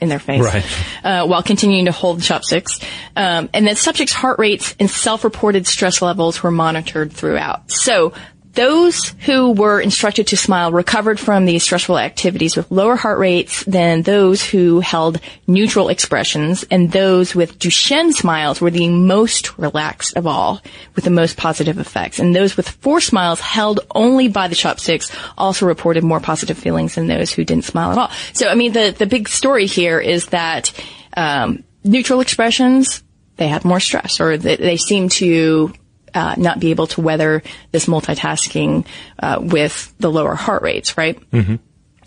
in 0.00 0.08
their 0.08 0.18
face, 0.18 0.42
right. 0.42 0.64
uh, 1.04 1.26
while 1.26 1.42
continuing 1.42 1.84
to 1.84 1.92
hold 1.92 2.22
chopsticks. 2.22 2.80
Um, 3.16 3.50
and 3.52 3.66
then 3.66 3.76
subjects' 3.76 4.14
heart 4.14 4.38
rates 4.38 4.74
and 4.80 4.88
self-reported 4.88 5.66
stress 5.66 6.00
levels 6.00 6.42
were 6.42 6.50
monitored 6.50 7.12
throughout. 7.12 7.70
So 7.70 8.12
those 8.54 9.14
who 9.20 9.52
were 9.52 9.80
instructed 9.80 10.26
to 10.28 10.36
smile 10.36 10.72
recovered 10.72 11.20
from 11.20 11.44
these 11.44 11.62
stressful 11.62 11.98
activities 11.98 12.56
with 12.56 12.70
lower 12.70 12.96
heart 12.96 13.18
rates 13.18 13.64
than 13.64 14.02
those 14.02 14.42
who 14.42 14.80
held 14.80 15.20
neutral 15.46 15.88
expressions, 15.88 16.64
and 16.70 16.90
those 16.90 17.34
with 17.34 17.58
Duchenne 17.58 18.12
smiles 18.12 18.60
were 18.60 18.70
the 18.70 18.88
most 18.88 19.56
relaxed 19.58 20.16
of 20.16 20.26
all, 20.26 20.60
with 20.94 21.04
the 21.04 21.10
most 21.10 21.36
positive 21.36 21.78
effects. 21.78 22.18
And 22.18 22.34
those 22.34 22.56
with 22.56 22.68
forced 22.68 23.08
smiles 23.08 23.40
held 23.40 23.80
only 23.94 24.28
by 24.28 24.48
the 24.48 24.56
chopsticks 24.56 25.10
also 25.38 25.66
reported 25.66 26.02
more 26.02 26.20
positive 26.20 26.58
feelings 26.58 26.96
than 26.96 27.06
those 27.06 27.32
who 27.32 27.44
didn't 27.44 27.64
smile 27.64 27.92
at 27.92 27.98
all. 27.98 28.10
So, 28.32 28.48
I 28.48 28.54
mean, 28.54 28.72
the, 28.72 28.94
the 28.96 29.06
big 29.06 29.28
story 29.28 29.66
here 29.66 30.00
is 30.00 30.26
that 30.26 30.72
um, 31.16 31.64
neutral 31.84 32.20
expressions, 32.20 33.02
they 33.36 33.48
had 33.48 33.64
more 33.64 33.80
stress, 33.80 34.20
or 34.20 34.36
they, 34.36 34.56
they 34.56 34.76
seem 34.76 35.08
to 35.08 35.72
uh, 36.14 36.34
not 36.36 36.60
be 36.60 36.70
able 36.70 36.86
to 36.88 37.00
weather 37.00 37.42
this 37.72 37.86
multitasking 37.86 38.86
uh, 39.22 39.38
with 39.40 39.94
the 39.98 40.10
lower 40.10 40.34
heart 40.34 40.62
rates, 40.62 40.96
right? 40.96 41.18
Mm-hmm. 41.30 41.56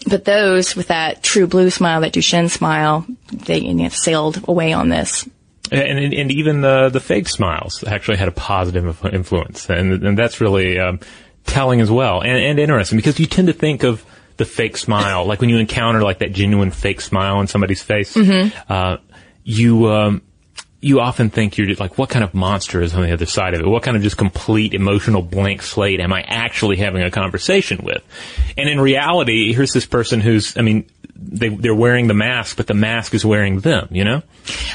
But 0.09 0.25
those 0.25 0.75
with 0.75 0.87
that 0.87 1.23
true 1.23 1.47
blue 1.47 1.69
smile, 1.69 2.01
that 2.01 2.13
Duchenne 2.13 2.49
smile, 2.49 3.05
they 3.31 3.59
you 3.59 3.73
know, 3.73 3.89
sailed 3.89 4.43
away 4.47 4.73
on 4.73 4.89
this. 4.89 5.27
And, 5.71 6.13
and 6.13 6.31
even 6.31 6.61
the 6.61 6.89
the 6.89 6.99
fake 6.99 7.27
smiles 7.27 7.83
actually 7.87 8.17
had 8.17 8.27
a 8.27 8.33
positive 8.33 9.03
influence, 9.05 9.69
and 9.69 10.03
and 10.03 10.17
that's 10.17 10.41
really 10.41 10.77
um, 10.77 10.99
telling 11.45 11.81
as 11.81 11.89
well, 11.89 12.21
and, 12.21 12.37
and 12.37 12.59
interesting 12.59 12.97
because 12.97 13.19
you 13.19 13.25
tend 13.25 13.47
to 13.47 13.53
think 13.53 13.83
of 13.83 14.05
the 14.37 14.45
fake 14.45 14.77
smile, 14.77 15.25
like 15.25 15.41
when 15.41 15.49
you 15.49 15.57
encounter 15.57 16.01
like 16.03 16.19
that 16.19 16.33
genuine 16.33 16.71
fake 16.71 17.01
smile 17.01 17.37
on 17.37 17.47
somebody's 17.47 17.81
face, 17.81 18.13
mm-hmm. 18.13 18.55
uh, 18.71 18.97
you, 19.43 19.87
um, 19.87 20.21
you 20.83 20.99
often 20.99 21.29
think 21.29 21.57
you're 21.57 21.67
just 21.67 21.79
like, 21.79 21.97
what 21.97 22.09
kind 22.09 22.23
of 22.23 22.33
monster 22.33 22.81
is 22.81 22.93
on 22.93 23.03
the 23.03 23.13
other 23.13 23.25
side 23.25 23.53
of 23.53 23.61
it? 23.61 23.67
What 23.67 23.83
kind 23.83 23.95
of 23.95 24.03
just 24.03 24.17
complete 24.17 24.73
emotional 24.73 25.21
blank 25.21 25.61
slate 25.61 25.99
am 25.99 26.11
I 26.11 26.21
actually 26.21 26.77
having 26.77 27.01
a 27.01 27.11
conversation 27.11 27.83
with? 27.83 28.03
And 28.57 28.69
in 28.69 28.79
reality, 28.79 29.53
here's 29.53 29.71
this 29.71 29.85
person 29.85 30.19
who's, 30.19 30.57
I 30.57 30.61
mean, 30.61 30.89
they, 31.15 31.49
they're 31.49 31.75
wearing 31.75 32.07
the 32.07 32.13
mask, 32.13 32.57
but 32.57 32.67
the 32.67 32.73
mask 32.73 33.13
is 33.13 33.23
wearing 33.23 33.59
them, 33.59 33.87
you 33.91 34.03
know? 34.03 34.23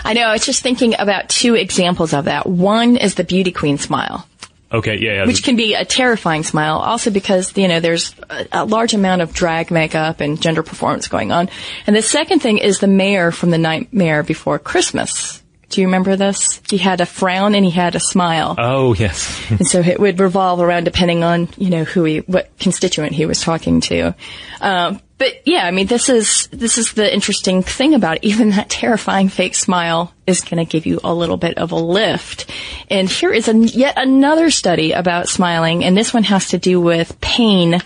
I 0.05 0.15
know. 0.15 0.23
I 0.23 0.33
was 0.33 0.47
just 0.47 0.63
thinking 0.63 0.95
about 0.99 1.29
two 1.29 1.55
examples 1.55 2.15
of 2.15 2.25
that. 2.25 2.47
One 2.47 2.97
is 2.97 3.15
the 3.15 3.25
beauty 3.25 3.53
queen 3.53 3.77
smile. 3.79 4.27
Okay, 4.71 4.99
yeah, 4.99 5.13
yeah. 5.15 5.27
Which 5.27 5.43
can 5.43 5.57
be 5.57 5.75
a 5.75 5.85
terrifying 5.85 6.43
smile, 6.43 6.77
also 6.77 7.11
because, 7.11 7.57
you 7.57 7.69
know, 7.69 7.81
there's 7.81 8.15
a, 8.29 8.47
a, 8.53 8.65
large 8.67 8.93
amount 8.93 9.23
of 9.23 9.33
drag 9.33 9.71
makeup 9.71 10.21
and 10.21 10.41
gender 10.41 10.63
performance 10.63 11.09
going 11.09 11.33
on. 11.33 11.49
And 11.87 11.97
the 11.97 12.03
second 12.03 12.41
thing 12.41 12.59
is 12.59 12.79
the 12.79 12.87
mayor 12.87 13.31
from 13.31 13.51
the 13.51 13.57
Nightmare 13.57 14.23
Before 14.23 14.59
Christmas. 14.59 15.38
Do 15.71 15.83
you 15.83 15.87
remember 15.87 16.17
this? 16.17 16.63
He 16.71 16.79
had 16.79 17.01
a 17.01 17.07
frown 17.07 17.55
and 17.55 17.65
he 17.65 17.71
had 17.71 17.95
a 17.95 18.01
smile. 18.01 18.55
Oh, 18.57 18.95
yes. 18.95 19.39
and 19.51 19.67
so 19.67 19.81
it 19.81 20.01
would 20.01 20.19
revolve 20.19 20.61
around 20.61 20.85
depending 20.85 21.25
on, 21.25 21.49
you 21.59 21.69
know, 21.69 21.85
who 21.85 22.05
he, 22.05 22.19
what 22.21 22.57
constituent 22.59 23.13
he 23.13 23.27
was 23.27 23.43
talking 23.43 23.81
to. 23.83 24.15
Um, 24.63 25.01
but 25.19 25.47
yeah, 25.47 25.67
I 25.67 25.73
mean, 25.73 25.87
this 25.87 26.09
is, 26.09 26.47
this 26.53 26.79
is 26.79 26.93
the 26.93 27.13
interesting 27.13 27.63
thing 27.63 27.95
about 27.95 28.19
it. 28.19 28.25
Even 28.29 28.51
that 28.51 28.71
terrifying 28.71 29.29
fake 29.29 29.55
smile 29.55 30.15
is 30.27 30.41
going 30.41 30.65
to 30.65 30.71
give 30.71 30.87
you 30.87 31.01
a 31.05 31.13
little 31.13 31.37
bit 31.37 31.59
of 31.59 31.73
a 31.73 31.77
lift. 31.77 32.51
And 32.89 33.11
here 33.11 33.33
is 33.33 33.49
a, 33.49 33.55
yet 33.55 33.95
another 33.99 34.51
study 34.51 34.93
about 34.93 35.29
smiling, 35.29 35.85
and 35.85 35.97
this 35.97 36.15
one 36.15 36.25
has 36.25 36.49
to 36.49 36.59
do 36.59 36.81
with 36.81 37.21
pain. 37.21 37.81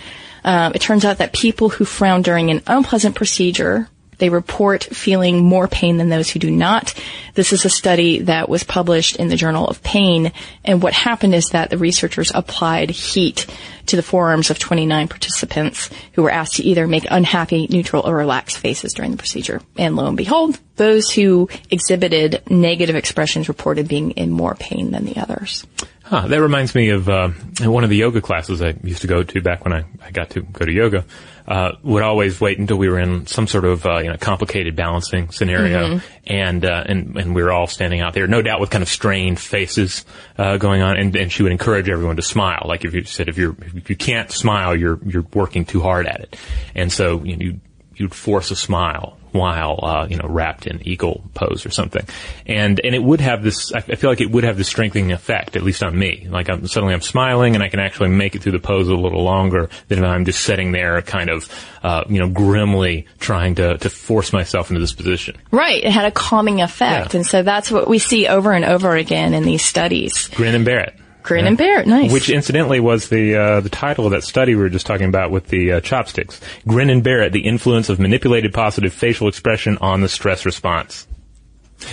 Um, 0.44 0.72
it 0.74 0.82
turns 0.82 1.04
out 1.04 1.18
that 1.18 1.32
people 1.32 1.68
who 1.68 1.84
frown 1.84 2.22
during 2.22 2.50
an 2.50 2.62
unpleasant 2.66 3.16
procedure 3.16 3.88
they 4.18 4.28
report 4.28 4.84
feeling 4.84 5.44
more 5.44 5.68
pain 5.68 5.96
than 5.96 6.08
those 6.08 6.30
who 6.30 6.38
do 6.38 6.50
not. 6.50 6.94
This 7.34 7.52
is 7.52 7.64
a 7.64 7.70
study 7.70 8.20
that 8.20 8.48
was 8.48 8.64
published 8.64 9.16
in 9.16 9.28
the 9.28 9.36
Journal 9.36 9.66
of 9.66 9.82
Pain. 9.82 10.32
And 10.64 10.82
what 10.82 10.92
happened 10.92 11.34
is 11.34 11.50
that 11.50 11.70
the 11.70 11.78
researchers 11.78 12.30
applied 12.34 12.90
heat 12.90 13.46
to 13.86 13.96
the 13.96 14.02
forearms 14.02 14.50
of 14.50 14.58
29 14.58 15.08
participants 15.08 15.90
who 16.12 16.22
were 16.22 16.30
asked 16.30 16.56
to 16.56 16.62
either 16.62 16.86
make 16.86 17.06
unhappy, 17.10 17.66
neutral, 17.68 18.06
or 18.06 18.14
relaxed 18.14 18.58
faces 18.58 18.92
during 18.92 19.10
the 19.10 19.16
procedure. 19.16 19.60
And 19.76 19.96
lo 19.96 20.06
and 20.06 20.16
behold, 20.16 20.58
those 20.76 21.10
who 21.10 21.48
exhibited 21.70 22.42
negative 22.48 22.96
expressions 22.96 23.48
reported 23.48 23.88
being 23.88 24.12
in 24.12 24.30
more 24.30 24.54
pain 24.54 24.90
than 24.90 25.04
the 25.04 25.18
others. 25.18 25.66
Huh, 26.12 26.28
that 26.28 26.42
reminds 26.42 26.74
me 26.74 26.90
of 26.90 27.08
uh, 27.08 27.30
one 27.62 27.84
of 27.84 27.88
the 27.88 27.96
yoga 27.96 28.20
classes 28.20 28.60
I 28.60 28.74
used 28.84 29.00
to 29.00 29.06
go 29.06 29.22
to 29.22 29.40
back 29.40 29.64
when 29.64 29.72
I, 29.72 29.84
I 30.04 30.10
got 30.10 30.28
to 30.30 30.42
go 30.42 30.66
to 30.66 30.70
yoga. 30.70 31.06
Uh, 31.48 31.72
would 31.82 32.02
always 32.02 32.38
wait 32.38 32.58
until 32.58 32.76
we 32.76 32.90
were 32.90 32.98
in 32.98 33.26
some 33.26 33.46
sort 33.46 33.64
of 33.64 33.86
uh, 33.86 33.96
you 33.96 34.10
know 34.10 34.18
complicated 34.18 34.76
balancing 34.76 35.30
scenario, 35.30 35.96
mm-hmm. 35.96 36.06
and 36.26 36.66
uh, 36.66 36.84
and 36.84 37.16
and 37.16 37.34
we 37.34 37.42
were 37.42 37.50
all 37.50 37.66
standing 37.66 38.02
out 38.02 38.12
there, 38.12 38.26
no 38.26 38.42
doubt 38.42 38.60
with 38.60 38.68
kind 38.68 38.82
of 38.82 38.90
strained 38.90 39.40
faces 39.40 40.04
uh, 40.36 40.58
going 40.58 40.82
on, 40.82 40.98
and, 40.98 41.16
and 41.16 41.32
she 41.32 41.44
would 41.44 41.52
encourage 41.52 41.88
everyone 41.88 42.16
to 42.16 42.22
smile. 42.22 42.66
Like 42.66 42.84
if 42.84 42.92
you 42.92 43.04
said 43.04 43.30
if 43.30 43.38
you're 43.38 43.56
if 43.74 43.88
you 43.88 43.96
can't 43.96 44.30
smile, 44.30 44.76
you're 44.76 45.00
you're 45.06 45.24
working 45.32 45.64
too 45.64 45.80
hard 45.80 46.06
at 46.06 46.20
it, 46.20 46.36
and 46.74 46.92
so 46.92 47.24
you 47.24 47.36
know, 47.38 47.42
you 47.42 47.60
you'd 47.94 48.14
force 48.14 48.50
a 48.50 48.56
smile 48.56 49.16
while 49.32 49.80
uh, 49.82 50.06
you 50.08 50.16
know 50.16 50.26
wrapped 50.28 50.66
in 50.66 50.86
eagle 50.86 51.24
pose 51.34 51.66
or 51.66 51.70
something, 51.70 52.04
and 52.46 52.80
and 52.84 52.94
it 52.94 53.02
would 53.02 53.20
have 53.20 53.42
this. 53.42 53.72
I 53.72 53.80
feel 53.80 54.10
like 54.10 54.20
it 54.20 54.30
would 54.30 54.44
have 54.44 54.56
this 54.56 54.68
strengthening 54.68 55.12
effect, 55.12 55.56
at 55.56 55.62
least 55.62 55.82
on 55.82 55.98
me. 55.98 56.28
Like 56.30 56.48
I'm 56.48 56.66
suddenly 56.66 56.94
I'm 56.94 57.00
smiling 57.00 57.54
and 57.54 57.62
I 57.62 57.68
can 57.68 57.80
actually 57.80 58.10
make 58.10 58.34
it 58.34 58.42
through 58.42 58.52
the 58.52 58.58
pose 58.60 58.88
a 58.88 58.94
little 58.94 59.22
longer 59.22 59.68
than 59.88 59.98
if 59.98 60.04
I'm 60.04 60.24
just 60.24 60.44
sitting 60.44 60.72
there, 60.72 61.00
kind 61.02 61.30
of 61.30 61.48
uh, 61.82 62.04
you 62.08 62.20
know 62.20 62.28
grimly 62.28 63.06
trying 63.18 63.56
to 63.56 63.78
to 63.78 63.90
force 63.90 64.32
myself 64.32 64.70
into 64.70 64.80
this 64.80 64.92
position. 64.92 65.36
Right. 65.50 65.82
It 65.82 65.90
had 65.90 66.04
a 66.04 66.12
calming 66.12 66.60
effect, 66.60 67.14
yeah. 67.14 67.18
and 67.18 67.26
so 67.26 67.42
that's 67.42 67.70
what 67.70 67.88
we 67.88 67.98
see 67.98 68.28
over 68.28 68.52
and 68.52 68.64
over 68.64 68.94
again 68.96 69.34
in 69.34 69.44
these 69.44 69.64
studies. 69.64 70.28
Grin 70.28 70.54
and 70.54 70.64
bear 70.64 70.80
it. 70.80 70.94
Grin 71.22 71.44
yeah. 71.44 71.48
and 71.48 71.58
bear 71.58 71.80
it, 71.80 71.86
nice. 71.86 72.12
Which 72.12 72.30
incidentally 72.30 72.80
was 72.80 73.08
the 73.08 73.36
uh, 73.36 73.60
the 73.60 73.68
title 73.68 74.06
of 74.06 74.12
that 74.12 74.24
study 74.24 74.54
we 74.54 74.62
were 74.62 74.68
just 74.68 74.86
talking 74.86 75.08
about 75.08 75.30
with 75.30 75.48
the 75.48 75.72
uh, 75.72 75.80
chopsticks. 75.80 76.40
Grin 76.66 76.90
and 76.90 77.02
bear 77.02 77.22
it: 77.22 77.32
the 77.32 77.46
influence 77.46 77.88
of 77.88 77.98
manipulated 77.98 78.52
positive 78.52 78.92
facial 78.92 79.28
expression 79.28 79.78
on 79.78 80.00
the 80.00 80.08
stress 80.08 80.44
response. 80.44 81.06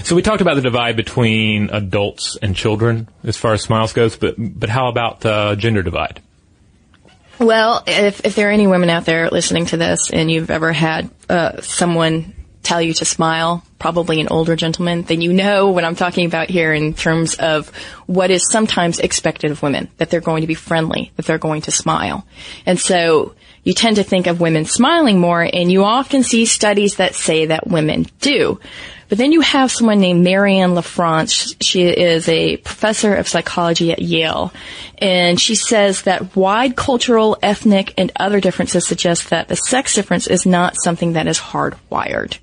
So 0.03 0.15
we 0.15 0.21
talked 0.21 0.41
about 0.41 0.55
the 0.55 0.61
divide 0.61 0.95
between 0.95 1.69
adults 1.71 2.37
and 2.41 2.55
children 2.55 3.07
as 3.23 3.37
far 3.37 3.53
as 3.53 3.61
smiles 3.61 3.93
goes, 3.93 4.17
but 4.17 4.35
but 4.37 4.69
how 4.69 4.87
about 4.87 5.25
uh, 5.25 5.55
gender 5.55 5.83
divide? 5.83 6.21
Well, 7.39 7.83
if 7.87 8.25
if 8.25 8.35
there 8.35 8.49
are 8.49 8.51
any 8.51 8.67
women 8.67 8.89
out 8.89 9.05
there 9.05 9.29
listening 9.29 9.67
to 9.67 9.77
this, 9.77 10.11
and 10.11 10.29
you've 10.29 10.51
ever 10.51 10.73
had 10.73 11.09
uh, 11.29 11.61
someone 11.61 12.33
tell 12.63 12.81
you 12.81 12.93
to 12.93 13.05
smile, 13.05 13.63
probably 13.79 14.19
an 14.21 14.27
older 14.29 14.55
gentleman, 14.55 15.03
then 15.03 15.21
you 15.21 15.33
know 15.33 15.69
what 15.69 15.83
I'm 15.83 15.95
talking 15.95 16.25
about 16.25 16.49
here 16.49 16.73
in 16.73 16.93
terms 16.93 17.35
of 17.35 17.69
what 18.05 18.31
is 18.31 18.49
sometimes 18.51 18.99
expected 18.99 19.51
of 19.51 19.63
women, 19.63 19.89
that 19.97 20.09
they're 20.09 20.21
going 20.21 20.41
to 20.41 20.47
be 20.47 20.55
friendly, 20.55 21.11
that 21.15 21.25
they're 21.25 21.37
going 21.37 21.61
to 21.61 21.71
smile. 21.71 22.25
And 22.65 22.79
so 22.79 23.35
you 23.63 23.73
tend 23.73 23.95
to 23.97 24.03
think 24.03 24.27
of 24.27 24.39
women 24.39 24.65
smiling 24.65 25.19
more, 25.19 25.41
and 25.41 25.71
you 25.71 25.83
often 25.83 26.23
see 26.23 26.45
studies 26.45 26.95
that 26.95 27.15
say 27.15 27.47
that 27.47 27.67
women 27.67 28.07
do. 28.21 28.59
But 29.09 29.17
then 29.17 29.31
you 29.31 29.41
have 29.41 29.71
someone 29.71 29.99
named 29.99 30.23
Marianne 30.23 30.75
LaFrance. 30.75 31.55
She 31.61 31.81
is 31.81 32.29
a 32.29 32.57
professor 32.57 33.15
of 33.15 33.27
psychology 33.27 33.91
at 33.91 33.99
Yale. 33.99 34.53
And 34.99 35.41
she 35.41 35.55
says 35.55 36.03
that 36.03 36.35
wide 36.35 36.75
cultural, 36.75 37.35
ethnic, 37.41 37.95
and 37.97 38.11
other 38.17 38.39
differences 38.39 38.85
suggest 38.85 39.31
that 39.31 39.47
the 39.47 39.55
sex 39.55 39.95
difference 39.95 40.27
is 40.27 40.45
not 40.45 40.75
something 40.83 41.13
that 41.13 41.27
is 41.27 41.39
hardwired. 41.39 42.37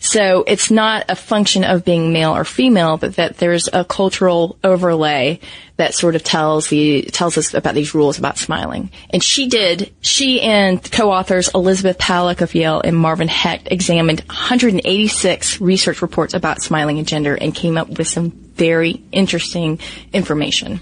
So 0.00 0.44
it's 0.46 0.70
not 0.70 1.06
a 1.08 1.16
function 1.16 1.64
of 1.64 1.84
being 1.84 2.12
male 2.12 2.34
or 2.34 2.44
female, 2.44 2.96
but 2.96 3.16
that 3.16 3.38
there's 3.38 3.68
a 3.72 3.84
cultural 3.84 4.58
overlay 4.62 5.40
that 5.76 5.94
sort 5.94 6.14
of 6.14 6.22
tells 6.22 6.68
the 6.68 7.02
tells 7.12 7.36
us 7.36 7.52
about 7.52 7.74
these 7.74 7.94
rules 7.94 8.18
about 8.18 8.38
smiling. 8.38 8.90
And 9.10 9.22
she 9.22 9.48
did. 9.48 9.92
She 10.00 10.40
and 10.40 10.80
co-authors 10.90 11.50
Elizabeth 11.54 11.98
Paluck 11.98 12.40
of 12.40 12.54
Yale 12.54 12.80
and 12.84 12.96
Marvin 12.96 13.28
Hecht 13.28 13.68
examined 13.70 14.20
186 14.20 15.60
research 15.60 16.00
reports 16.02 16.34
about 16.34 16.62
smiling 16.62 16.98
and 16.98 17.08
gender 17.08 17.34
and 17.34 17.54
came 17.54 17.76
up 17.76 17.88
with 17.88 18.06
some 18.06 18.30
very 18.30 19.02
interesting 19.10 19.80
information. 20.12 20.80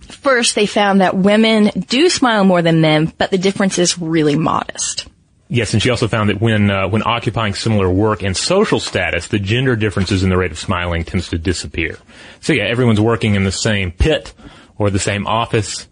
First, 0.00 0.54
they 0.54 0.66
found 0.66 1.00
that 1.00 1.16
women 1.16 1.70
do 1.88 2.08
smile 2.08 2.44
more 2.44 2.62
than 2.62 2.80
men, 2.80 3.12
but 3.18 3.30
the 3.30 3.38
difference 3.38 3.78
is 3.78 3.98
really 3.98 4.36
modest. 4.36 5.06
Yes, 5.54 5.72
and 5.72 5.80
she 5.80 5.88
also 5.88 6.08
found 6.08 6.30
that 6.30 6.40
when 6.40 6.68
uh, 6.68 6.88
when 6.88 7.04
occupying 7.04 7.54
similar 7.54 7.88
work 7.88 8.24
and 8.24 8.36
social 8.36 8.80
status, 8.80 9.28
the 9.28 9.38
gender 9.38 9.76
differences 9.76 10.24
in 10.24 10.28
the 10.28 10.36
rate 10.36 10.50
of 10.50 10.58
smiling 10.58 11.04
tends 11.04 11.28
to 11.28 11.38
disappear. 11.38 11.96
So 12.40 12.52
yeah, 12.52 12.64
everyone's 12.64 13.00
working 13.00 13.36
in 13.36 13.44
the 13.44 13.52
same 13.52 13.92
pit 13.92 14.34
or 14.78 14.90
the 14.90 14.98
same 14.98 15.28
office, 15.28 15.86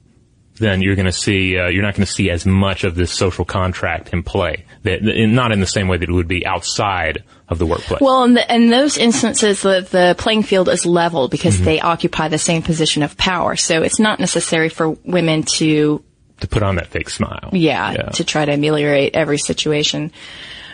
then 0.57 0.83
you're 0.83 0.96
going 0.96 1.07
to 1.07 1.12
see 1.12 1.57
uh, 1.57 1.68
you're 1.68 1.85
not 1.85 1.94
going 1.94 2.05
to 2.05 2.12
see 2.12 2.29
as 2.29 2.44
much 2.44 2.83
of 2.83 2.96
this 2.96 3.12
social 3.12 3.44
contract 3.44 4.12
in 4.12 4.25
play. 4.25 4.64
That, 4.83 5.03
not 5.05 5.53
in 5.53 5.61
the 5.61 5.66
same 5.68 5.87
way 5.87 5.96
that 5.96 6.09
it 6.09 6.12
would 6.12 6.27
be 6.27 6.44
outside 6.44 7.22
of 7.48 7.61
the 7.61 7.66
workplace. 7.66 8.01
Well, 8.01 8.25
in, 8.25 8.35
the, 8.35 8.53
in 8.53 8.68
those 8.68 8.98
instances, 8.98 9.62
the, 9.62 9.87
the, 9.88 10.16
playing 10.18 10.42
field 10.42 10.68
is 10.68 10.85
level 10.85 11.29
because 11.29 11.55
mm-hmm. 11.55 11.66
they 11.66 11.81
occupy 11.81 12.27
the 12.27 12.38
same 12.38 12.62
position 12.62 13.05
of 13.05 13.16
power. 13.16 13.55
So 13.55 13.83
it's 13.83 14.01
not 14.01 14.18
necessary 14.18 14.70
for 14.70 14.90
women 14.90 15.44
to 15.59 16.03
to 16.42 16.48
put 16.48 16.62
on 16.62 16.76
that 16.76 16.88
fake 16.88 17.09
smile. 17.09 17.50
Yeah, 17.52 17.92
yeah, 17.92 18.02
to 18.11 18.24
try 18.24 18.44
to 18.44 18.52
ameliorate 18.52 19.14
every 19.16 19.38
situation. 19.38 20.12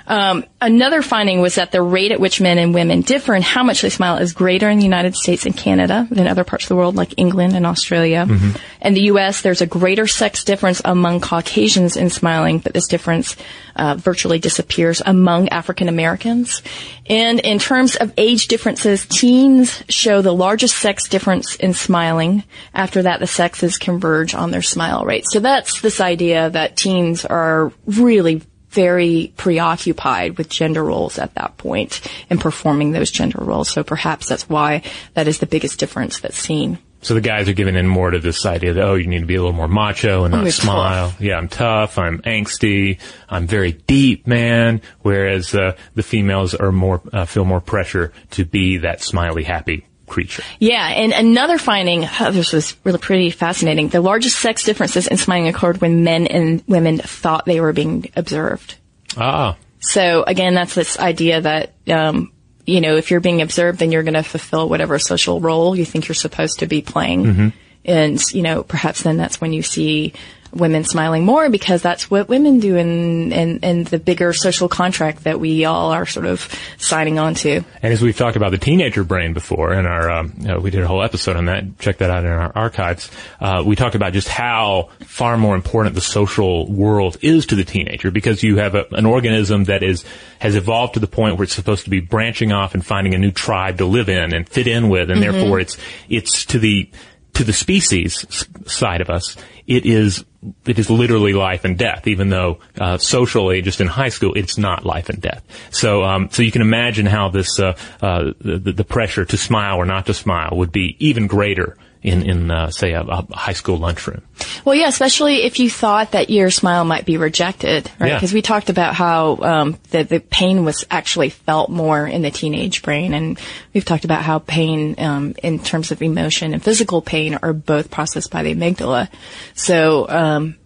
Um, 0.09 0.47
another 0.59 1.03
finding 1.03 1.43
was 1.43 1.57
that 1.57 1.71
the 1.71 1.83
rate 1.83 2.13
at 2.13 2.19
which 2.19 2.41
men 2.41 2.57
and 2.57 2.73
women 2.73 3.03
differ 3.03 3.35
in 3.35 3.43
how 3.43 3.63
much 3.63 3.83
they 3.83 3.91
smile 3.91 4.17
is 4.17 4.33
greater 4.33 4.69
in 4.71 4.79
the 4.79 4.85
United 4.85 5.15
States 5.15 5.45
and 5.45 5.55
Canada 5.55 6.09
than 6.11 6.27
other 6.27 6.45
parts 6.45 6.65
of 6.65 6.71
the 6.71 6.77
world, 6.77 6.97
like 6.97 7.13
England 7.19 7.55
and 7.55 7.67
Australia. 7.67 8.25
Mm-hmm. 8.27 8.57
In 8.81 8.95
the 8.95 9.03
U.S., 9.03 9.43
there's 9.43 9.61
a 9.61 9.67
greater 9.67 10.07
sex 10.07 10.45
difference 10.45 10.81
among 10.83 11.21
Caucasians 11.21 11.99
in 11.99 12.09
smiling, 12.09 12.59
but 12.59 12.73
this 12.73 12.89
difference 12.89 13.37
uh, 13.77 13.97
virtually 13.97 14.39
disappears 14.39 15.03
among 15.05 15.51
African 15.51 15.89
Americans. 15.91 16.63
And 17.07 17.41
in 17.41 17.59
terms 17.59 17.97
of 17.97 18.15
age 18.17 18.49
differences, 18.49 19.07
teens 19.07 19.83
show 19.91 20.23
the 20.23 20.35
largest 20.35 20.79
sex 20.79 21.07
difference 21.07 21.55
in 21.57 21.75
smiling. 21.75 22.45
After 22.73 23.03
that, 23.03 23.21
the 23.21 23.27
sexes 23.27 23.77
converge 23.77 24.35
on 24.35 24.53
their 24.53 24.63
smile 24.63 25.05
rate. 25.05 25.27
So 25.29 25.41
that's 25.41 25.83
this 25.83 26.01
idea 26.01 26.49
that 26.49 26.77
teens 26.77 27.27
are 27.27 27.73
really 27.85 28.43
very 28.71 29.33
preoccupied 29.37 30.39
with 30.39 30.49
gender 30.49 30.85
roles 30.85 31.19
at 31.19 31.35
that 31.35 31.57
point 31.57 32.01
and 32.29 32.41
performing 32.41 32.93
those 32.93 33.11
gender 33.11 33.43
roles. 33.43 33.69
So 33.71 33.83
perhaps 33.83 34.29
that's 34.29 34.49
why 34.49 34.83
that 35.15 35.29
is 35.29 35.39
the 35.39 35.47
biggest 35.47 35.79
difference 35.79 36.21
that's 36.21 36.39
seen. 36.39 36.79
So 37.01 37.15
the 37.15 37.21
guys 37.21 37.49
are 37.49 37.53
giving 37.53 37.77
in 37.77 37.87
more 37.87 38.11
to 38.11 38.19
this 38.19 38.45
idea 38.45 38.75
that, 38.75 38.85
oh, 38.85 38.97
you 38.97 39.07
need 39.07 39.21
to 39.21 39.27
be 39.27 39.37
a 39.37 39.41
little 39.41 39.55
more 39.55 39.69
macho 39.69 40.25
and 40.25 40.35
not 40.35 40.51
smile. 40.51 41.11
Tough. 41.11 41.21
Yeah, 41.21 41.37
I'm 41.37 41.49
tough. 41.49 41.97
I'm 41.97 42.21
angsty. 42.23 42.99
I'm 43.29 43.47
very 43.47 43.73
deep, 43.73 44.27
man. 44.27 44.83
Whereas, 45.03 45.55
uh, 45.55 45.77
the 45.95 46.03
females 46.03 46.57
are 46.57 46.73
more, 46.73 47.01
uh, 47.13 47.25
feel 47.25 47.45
more 47.45 47.61
pressure 47.61 48.13
to 48.33 48.45
be 48.45 48.79
that 48.79 49.01
smiley, 49.01 49.45
happy 49.45 49.87
creature. 50.09 50.43
Yeah, 50.59 50.87
and 50.87 51.13
another 51.13 51.59
finding, 51.59 52.05
oh, 52.21 52.31
this 52.33 52.53
was 52.53 52.75
really 52.85 52.99
pretty 52.99 53.31
fascinating. 53.31 53.89
The 53.89 54.01
largest 54.01 54.39
sex 54.39 54.65
differences 54.65 55.07
in 55.07 55.17
smiling 55.17 55.49
occurred 55.49 55.81
when 55.81 56.03
men 56.03 56.27
and 56.27 56.65
women 56.67 56.99
thought 56.99 57.45
they 57.45 57.61
were 57.61 57.73
being 57.73 58.11
observed. 58.17 58.77
Ah. 59.17 59.57
So 59.81 60.25
again, 60.27 60.55
that's 60.55 60.75
this 60.75 60.99
idea 60.99 61.41
that, 61.41 61.73
um, 61.89 62.33
you 62.67 62.81
know, 62.81 62.97
if 62.97 63.11
you're 63.11 63.21
being 63.21 63.43
observed, 63.43 63.79
then 63.79 63.93
you're 63.93 64.03
going 64.03 64.15
to 64.15 64.23
fulfill 64.23 64.69
whatever 64.69 64.99
social 64.99 65.41
role 65.41 65.77
you 65.77 65.85
think 65.85 66.09
you're 66.09 66.15
supposed 66.15 66.59
to 66.59 66.67
be 66.67 66.83
playing. 66.83 67.25
Mm-hmm. 67.25 67.49
And, 67.85 68.21
you 68.33 68.43
know, 68.43 68.63
perhaps 68.63 69.03
then 69.03 69.17
that's 69.17 69.41
when 69.41 69.53
you 69.53 69.63
see 69.63 70.13
women 70.53 70.85
smiling 70.85 71.25
more 71.25 71.51
because 71.51 71.83
that's 71.83 72.11
what 72.11 72.29
women 72.29 72.61
do 72.61 72.77
in, 72.77 73.33
in, 73.33 73.59
in, 73.59 73.85
the 73.85 73.99
bigger 73.99 74.33
social 74.33 74.69
contract 74.69 75.25
that 75.25 75.41
we 75.41 75.65
all 75.65 75.93
are 75.93 76.07
sort 76.07 76.27
of 76.27 76.49
signing 76.79 77.19
on 77.19 77.35
to. 77.35 77.63
And 77.83 77.93
as 77.93 78.03
we've 78.03 78.17
talked 78.17 78.37
about 78.37 78.51
the 78.51 78.59
teenager 78.59 79.05
brain 79.05 79.33
before, 79.33 79.73
and 79.73 79.87
our 79.87 80.11
um, 80.11 80.35
you 80.39 80.49
know, 80.49 80.59
we 80.59 80.71
did 80.71 80.83
a 80.83 80.87
whole 80.87 81.03
episode 81.03 81.37
on 81.37 81.47
that. 81.47 81.79
Check 81.79 81.99
that 81.99 82.11
out 82.11 82.25
in 82.25 82.31
our 82.31 82.53
archives. 82.55 83.11
Uh, 83.41 83.63
we 83.65 83.77
talked 83.77 83.95
about 83.95 84.13
just 84.13 84.29
how 84.29 84.91
far 85.01 85.37
more 85.37 85.55
important 85.55 85.95
the 85.95 86.01
social 86.01 86.71
world 86.71 87.17
is 87.23 87.47
to 87.47 87.55
the 87.55 87.65
teenager 87.65 88.11
because 88.11 88.43
you 88.43 88.57
have 88.57 88.75
a, 88.75 88.87
an 88.93 89.07
organism 89.07 89.65
that 89.65 89.83
is 89.83 90.05
has 90.39 90.55
evolved 90.55 90.95
to 90.95 91.01
the 91.01 91.07
point 91.07 91.37
where 91.37 91.45
it's 91.45 91.55
supposed 91.55 91.85
to 91.85 91.91
be 91.91 92.01
branching 92.01 92.53
off 92.53 92.75
and 92.75 92.85
finding 92.85 93.15
a 93.15 93.19
new 93.19 93.31
tribe 93.31 93.79
to 93.79 93.87
live 93.87 94.09
in 94.09 94.35
and 94.35 94.49
fit 94.49 94.67
in 94.67 94.89
with, 94.89 95.11
and 95.11 95.21
mm-hmm. 95.21 95.33
therefore 95.33 95.61
it's 95.61 95.77
it's 96.09 96.45
to 96.47 96.59
the 96.59 96.91
to 97.39 97.45
the 97.45 97.53
species 97.53 98.27
side 98.67 99.01
of 99.01 99.11
us, 99.11 99.37
it 99.69 99.87
is 99.87 100.25
it 100.65 100.79
is 100.79 100.89
literally 100.89 101.33
life 101.33 101.65
and 101.65 101.77
death, 101.77 102.07
even 102.07 102.29
though 102.29 102.61
uh, 102.81 102.99
socially, 102.99 103.61
just 103.63 103.81
in 103.81 103.87
high 103.87 104.09
school, 104.09 104.35
it's 104.35 104.57
not 104.57 104.85
life 104.85 105.09
and 105.09 105.21
death. 105.21 105.43
So, 105.71 106.05
um, 106.05 106.29
so 106.31 106.43
you 106.43 106.53
can 106.53 106.63
imagine 106.63 107.07
how 107.07 107.29
this 107.29 107.59
uh, 107.59 107.77
uh, 108.01 108.33
the, 108.41 108.73
the 108.73 108.85
pressure 108.85 109.25
to 109.25 109.37
smile 109.37 109.77
or 109.77 109.85
not 109.85 110.07
to 110.07 110.15
smile 110.15 110.51
would 110.53 110.73
be 110.73 110.97
even 111.01 111.27
greater 111.27 111.77
in, 112.03 112.29
in 112.29 112.51
uh, 112.51 112.71
say, 112.71 112.93
a, 112.93 113.03
a, 113.03 113.27
high 113.35 113.53
school 113.53 113.77
lunchroom. 113.77 114.23
Well, 114.65 114.75
yeah, 114.75 114.89
especially 114.89 115.43
if 115.43 115.59
you 115.59 115.69
thought 115.69 116.13
that 116.13 116.31
your 116.31 116.51
smile 116.51 116.85
might 116.85 117.05
be 117.05 117.17
rejected, 117.17 117.91
right? 117.99 118.15
Because 118.15 118.33
yeah. 118.33 118.37
we 118.37 118.43
talked 118.43 118.71
about 118.71 118.95
how 118.95 119.37
um, 119.39 119.79
the, 119.91 120.05
the 120.05 120.21
pain 120.21 120.65
was 120.65 120.85
actually 120.91 121.31
felt 121.31 121.71
more 121.71 122.07
in 122.07 122.23
the 122.23 122.31
teenage 122.31 122.83
brain, 122.83 123.15
and 123.15 123.41
we've 123.75 123.85
talked 123.85 124.05
about 124.05 124.23
how 124.23 124.39
pain, 124.39 124.95
um, 124.99 125.35
in 125.43 125.59
terms 125.59 125.91
of 125.91 126.03
emotion 126.03 126.55
and 126.55 126.63
physical 126.63 127.03
pain, 127.03 127.39
are 127.43 127.53
both 127.53 127.91
processed 127.91 128.31
by 128.31 128.43
the 128.43 128.55
amygdala. 128.55 129.09
So, 129.55 130.09
um, 130.09 130.57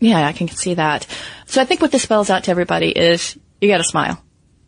yeah, 0.00 0.26
I 0.26 0.32
can 0.32 0.48
see 0.48 0.74
that. 0.74 1.06
So 1.46 1.60
I 1.60 1.64
think 1.64 1.82
what 1.82 1.92
this 1.92 2.02
spells 2.02 2.30
out 2.30 2.44
to 2.44 2.50
everybody 2.50 2.90
is 2.90 3.38
you 3.60 3.68
got 3.68 3.78
to 3.78 3.84
smile. 3.84 4.22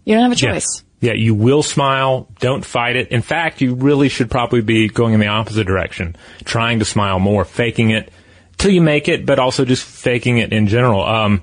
You 0.05 0.15
don't 0.15 0.23
have 0.25 0.33
a 0.33 0.37
choice. 0.37 0.83
Yeah. 0.83 0.92
Yeah, 1.03 1.15
you 1.15 1.35
will 1.35 1.65
smile. 1.65 2.29
Don't 2.39 2.65
fight 2.65 2.95
it. 2.95 3.09
In 3.09 3.23
fact, 3.23 3.61
you 3.61 3.75
really 3.75 4.09
should 4.09 4.31
probably 4.31 4.61
be 4.63 4.89
going 4.89 5.15
in 5.15 5.21
the 5.21 5.27
opposite 5.27 5.67
direction, 5.67 6.15
trying 6.45 6.79
to 6.79 6.85
smile 6.85 7.19
more, 7.19 7.45
faking 7.45 7.91
it 7.91 8.13
till 8.57 8.71
you 8.71 8.81
make 8.81 9.09
it, 9.09 9.27
but 9.27 9.41
also 9.41 9.65
just 9.65 9.85
faking 9.85 10.39
it 10.39 10.53
in 10.53 10.69
general. 10.69 11.05
Um, 11.05 11.43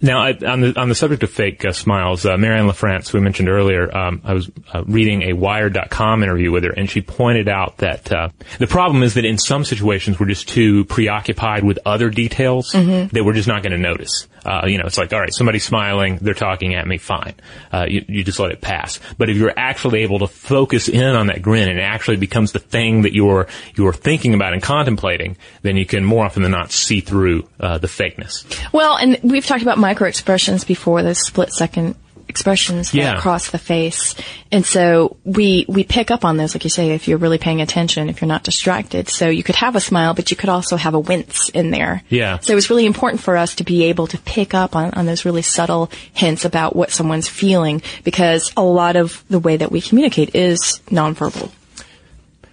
now, 0.00 0.20
I, 0.20 0.38
on 0.46 0.60
the 0.60 0.80
on 0.80 0.88
the 0.88 0.94
subject 0.94 1.24
of 1.24 1.30
fake 1.30 1.64
uh, 1.64 1.72
smiles, 1.72 2.24
uh, 2.24 2.36
Marianne 2.36 2.68
LaFrance, 2.68 3.12
we 3.12 3.18
mentioned 3.18 3.48
earlier, 3.48 3.94
um, 3.96 4.20
I 4.22 4.34
was 4.34 4.48
uh, 4.72 4.84
reading 4.84 5.22
a 5.22 5.32
Wired.com 5.32 6.22
interview 6.22 6.52
with 6.52 6.62
her, 6.62 6.70
and 6.70 6.88
she 6.88 7.00
pointed 7.00 7.48
out 7.48 7.78
that 7.78 8.12
uh, 8.12 8.28
the 8.58 8.68
problem 8.68 9.02
is 9.02 9.14
that 9.14 9.24
in 9.24 9.38
some 9.38 9.64
situations 9.64 10.20
we're 10.20 10.26
just 10.26 10.48
too 10.48 10.84
preoccupied 10.84 11.64
with 11.64 11.80
other 11.84 12.10
details 12.10 12.72
mm-hmm. 12.72 13.08
that 13.14 13.24
we're 13.24 13.32
just 13.32 13.48
not 13.48 13.62
going 13.62 13.72
to 13.72 13.78
notice. 13.78 14.28
Uh, 14.46 14.66
you 14.66 14.78
know, 14.78 14.84
it's 14.86 14.96
like, 14.96 15.12
all 15.12 15.20
right, 15.20 15.34
somebody's 15.34 15.64
smiling, 15.64 16.18
they're 16.22 16.32
talking 16.32 16.74
at 16.76 16.86
me, 16.86 16.98
fine. 16.98 17.34
Uh, 17.72 17.84
you, 17.88 18.04
you 18.06 18.22
just 18.22 18.38
let 18.38 18.52
it 18.52 18.60
pass. 18.60 19.00
But 19.18 19.28
if 19.28 19.36
you're 19.36 19.52
actually 19.56 20.02
able 20.02 20.20
to 20.20 20.28
focus 20.28 20.88
in 20.88 21.16
on 21.16 21.26
that 21.26 21.42
grin 21.42 21.68
and 21.68 21.80
it 21.80 21.82
actually 21.82 22.16
becomes 22.16 22.52
the 22.52 22.60
thing 22.60 23.02
that 23.02 23.12
you're 23.12 23.48
you're 23.74 23.92
thinking 23.92 24.34
about 24.34 24.52
and 24.52 24.62
contemplating, 24.62 25.36
then 25.62 25.76
you 25.76 25.84
can 25.84 26.04
more 26.04 26.24
often 26.24 26.42
than 26.42 26.52
not 26.52 26.70
see 26.70 27.00
through 27.00 27.48
uh, 27.58 27.78
the 27.78 27.88
fakeness. 27.88 28.44
Well, 28.72 28.96
and 28.96 29.18
we've 29.24 29.44
talked 29.44 29.62
about 29.62 29.78
micro 29.78 30.06
expressions 30.06 30.62
before, 30.64 31.02
those 31.02 31.26
split 31.26 31.52
second 31.52 31.96
expressions 32.36 32.90
that 32.90 32.98
yeah. 32.98 33.20
cross 33.20 33.50
the 33.50 33.58
face. 33.58 34.14
And 34.52 34.64
so 34.64 35.16
we, 35.24 35.64
we 35.68 35.84
pick 35.84 36.10
up 36.10 36.22
on 36.24 36.36
those, 36.36 36.54
like 36.54 36.64
you 36.64 36.70
say, 36.70 36.90
if 36.90 37.08
you're 37.08 37.16
really 37.16 37.38
paying 37.38 37.62
attention, 37.62 38.10
if 38.10 38.20
you're 38.20 38.28
not 38.28 38.44
distracted. 38.44 39.08
So 39.08 39.30
you 39.30 39.42
could 39.42 39.54
have 39.56 39.74
a 39.74 39.80
smile, 39.80 40.12
but 40.12 40.30
you 40.30 40.36
could 40.36 40.50
also 40.50 40.76
have 40.76 40.92
a 40.92 40.98
wince 41.00 41.48
in 41.48 41.70
there. 41.70 42.02
Yeah. 42.10 42.38
So 42.40 42.52
it 42.52 42.54
was 42.54 42.68
really 42.68 42.84
important 42.84 43.22
for 43.22 43.38
us 43.38 43.54
to 43.56 43.64
be 43.64 43.84
able 43.84 44.06
to 44.08 44.18
pick 44.18 44.52
up 44.52 44.76
on, 44.76 44.92
on 44.92 45.06
those 45.06 45.24
really 45.24 45.40
subtle 45.40 45.90
hints 46.12 46.44
about 46.44 46.76
what 46.76 46.90
someone's 46.90 47.26
feeling 47.26 47.80
because 48.04 48.52
a 48.56 48.62
lot 48.62 48.96
of 48.96 49.24
the 49.28 49.38
way 49.38 49.56
that 49.56 49.72
we 49.72 49.80
communicate 49.80 50.34
is 50.34 50.80
nonverbal. 50.88 51.50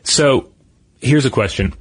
So 0.04 0.50
here's 1.02 1.26
a 1.26 1.30
question. 1.30 1.74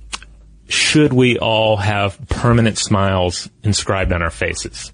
Should 0.68 1.12
we 1.12 1.38
all 1.38 1.76
have 1.76 2.18
permanent 2.28 2.78
smiles 2.78 3.48
inscribed 3.62 4.12
on 4.12 4.22
our 4.22 4.30
faces? 4.30 4.92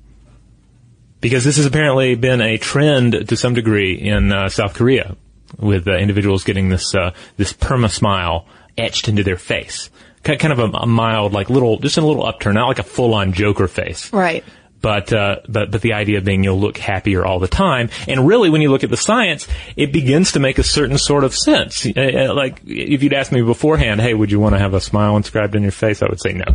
Because 1.21 1.45
this 1.45 1.57
has 1.57 1.67
apparently 1.67 2.15
been 2.15 2.41
a 2.41 2.59
trend 2.59 3.29
to 3.29 3.37
some 3.37 3.55
degree 3.55 3.95
in 3.95 4.33
uh, 4.33 4.49
South 4.49 4.75
Korea, 4.75 5.17
with 5.59 5.89
uh, 5.89 5.97
individuals 5.97 6.45
getting 6.45 6.69
this 6.69 6.95
uh, 6.95 7.13
this 7.37 7.53
perma 7.53 7.91
smile 7.91 8.47
etched 8.77 9.09
into 9.09 9.25
their 9.25 9.37
face, 9.37 9.91
kind 10.23 10.53
of 10.53 10.59
a, 10.59 10.65
a, 10.65 10.87
mild, 10.87 11.33
like 11.33 11.51
little, 11.51 11.79
just 11.79 11.97
a 11.97 12.01
little 12.01 12.25
upturn, 12.25 12.55
not 12.55 12.69
like 12.69 12.79
a 12.79 12.85
full 12.85 13.15
on 13.15 13.33
Joker 13.33 13.69
face, 13.69 14.13
right? 14.13 14.45
But 14.81 15.13
uh, 15.13 15.41
but 15.49 15.73
but 15.73 15.83
the 15.83 15.95
idea 15.95 16.21
being 16.21 16.45
you'll 16.45 16.61
look 16.61 16.79
happier 16.79 17.25
all 17.25 17.41
the 17.41 17.49
time, 17.49 17.91
and 18.07 18.29
really 18.29 18.49
when 18.49 18.61
you 18.61 18.71
look 18.71 18.85
at 18.85 18.91
the 18.91 18.97
science, 18.97 19.49
it 19.75 19.93
begins 19.93 20.33
to 20.33 20.41
make 20.41 20.59
a 20.59 20.63
certain 20.63 20.99
sort 20.99 21.25
of 21.25 21.35
sense. 21.35 21.85
Uh, 21.85 22.01
uh, 22.01 22.35
like 22.35 22.61
if 22.65 23.03
you'd 23.03 23.13
asked 23.13 23.33
me 23.33 23.43
beforehand, 23.43 24.01
hey, 24.01 24.15
would 24.15 24.31
you 24.31 24.39
want 24.39 24.55
to 24.55 24.61
have 24.61 24.75
a 24.75 24.81
smile 24.81 25.17
inscribed 25.17 25.57
in 25.57 25.63
your 25.63 25.73
face? 25.73 26.01
I 26.01 26.07
would 26.09 26.21
say 26.21 26.33
no, 26.33 26.55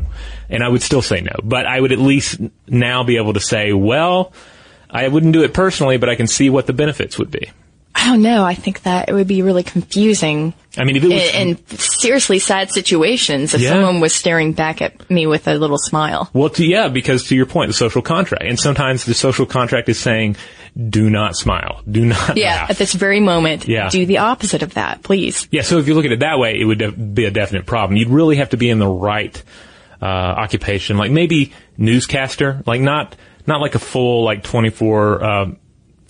and 0.50 0.64
I 0.64 0.70
would 0.70 0.82
still 0.82 1.02
say 1.02 1.20
no, 1.20 1.36
but 1.44 1.66
I 1.66 1.82
would 1.82 1.92
at 1.92 2.00
least 2.00 2.40
now 2.66 3.04
be 3.04 3.18
able 3.18 3.34
to 3.34 3.42
say, 3.42 3.74
well 3.74 4.32
I 4.94 5.08
wouldn't 5.08 5.34
do 5.34 5.44
it 5.44 5.54
personally, 5.54 5.98
but 5.98 6.10
I 6.10 6.16
can 6.16 6.28
see 6.28 6.50
what 6.50 6.68
the 6.68 6.74
benefits 6.74 7.18
would 7.18 7.32
be. 7.32 7.52
I 7.96 8.08
don't 8.08 8.22
know. 8.22 8.44
I 8.44 8.56
think 8.56 8.84
that 8.84 9.08
it 9.08 9.14
would 9.14 9.28
be 9.28 9.44
really 9.44 9.64
confusing. 9.64 10.54
I 10.78 10.84
mean, 10.84 10.96
if 10.96 11.04
it 11.04 11.10
was 11.10 11.34
in, 11.34 11.50
in 11.50 11.68
seriously 11.78 12.40
sad 12.40 12.72
situations, 12.72 13.54
if 13.54 13.62
yeah. 13.62 13.70
someone 13.70 14.00
was 14.00 14.14
staring 14.14 14.54
back 14.54 14.82
at 14.82 15.10
me 15.10 15.28
with 15.28 15.48
a 15.48 15.54
little 15.56 15.78
smile. 15.78 16.30
Well, 16.34 16.50
to, 16.50 16.66
yeah, 16.66 16.88
because 16.88 17.28
to 17.28 17.36
your 17.36 17.46
point, 17.46 17.70
the 17.70 17.74
social 17.74 18.02
contract, 18.02 18.44
and 18.44 18.60
sometimes 18.60 19.06
the 19.06 19.14
social 19.14 19.46
contract 19.46 19.90
is 19.90 20.00
saying, 20.00 20.38
"Do 20.76 21.10
not 21.10 21.36
smile, 21.36 21.82
do 21.90 22.06
not." 22.06 22.36
Yeah, 22.36 22.56
laugh. 22.56 22.72
at 22.72 22.78
this 22.78 22.94
very 22.94 23.20
moment, 23.20 23.68
yeah. 23.68 23.90
do 23.90 24.06
the 24.08 24.18
opposite 24.18 24.64
of 24.64 24.74
that, 24.74 25.04
please. 25.04 25.48
Yeah. 25.52 25.62
So 25.62 25.78
if 25.78 25.88
you 25.88 25.94
look 25.94 26.06
at 26.06 26.12
it 26.12 26.22
that 26.22 26.40
way, 26.40 26.60
it 26.60 26.66
would 26.66 26.80
def- 26.80 27.14
be 27.14 27.26
a 27.26 27.32
definite 27.32 27.68
problem. 27.68 27.96
You'd 27.96 28.10
really 28.10 28.38
have 28.38 28.50
to 28.50 28.58
be 28.58 28.70
in 28.70 28.80
the 28.80 28.90
right 28.90 29.42
uh, 30.02 30.06
occupation, 30.06 30.98
like 30.98 31.12
maybe 31.12 31.54
newscaster, 31.78 32.64
like 32.66 32.82
not 32.82 33.16
not 33.48 33.62
like 33.62 33.76
a 33.76 33.80
full 33.80 34.24
like 34.24 34.44
24 34.44 35.24
uh, 35.24 35.52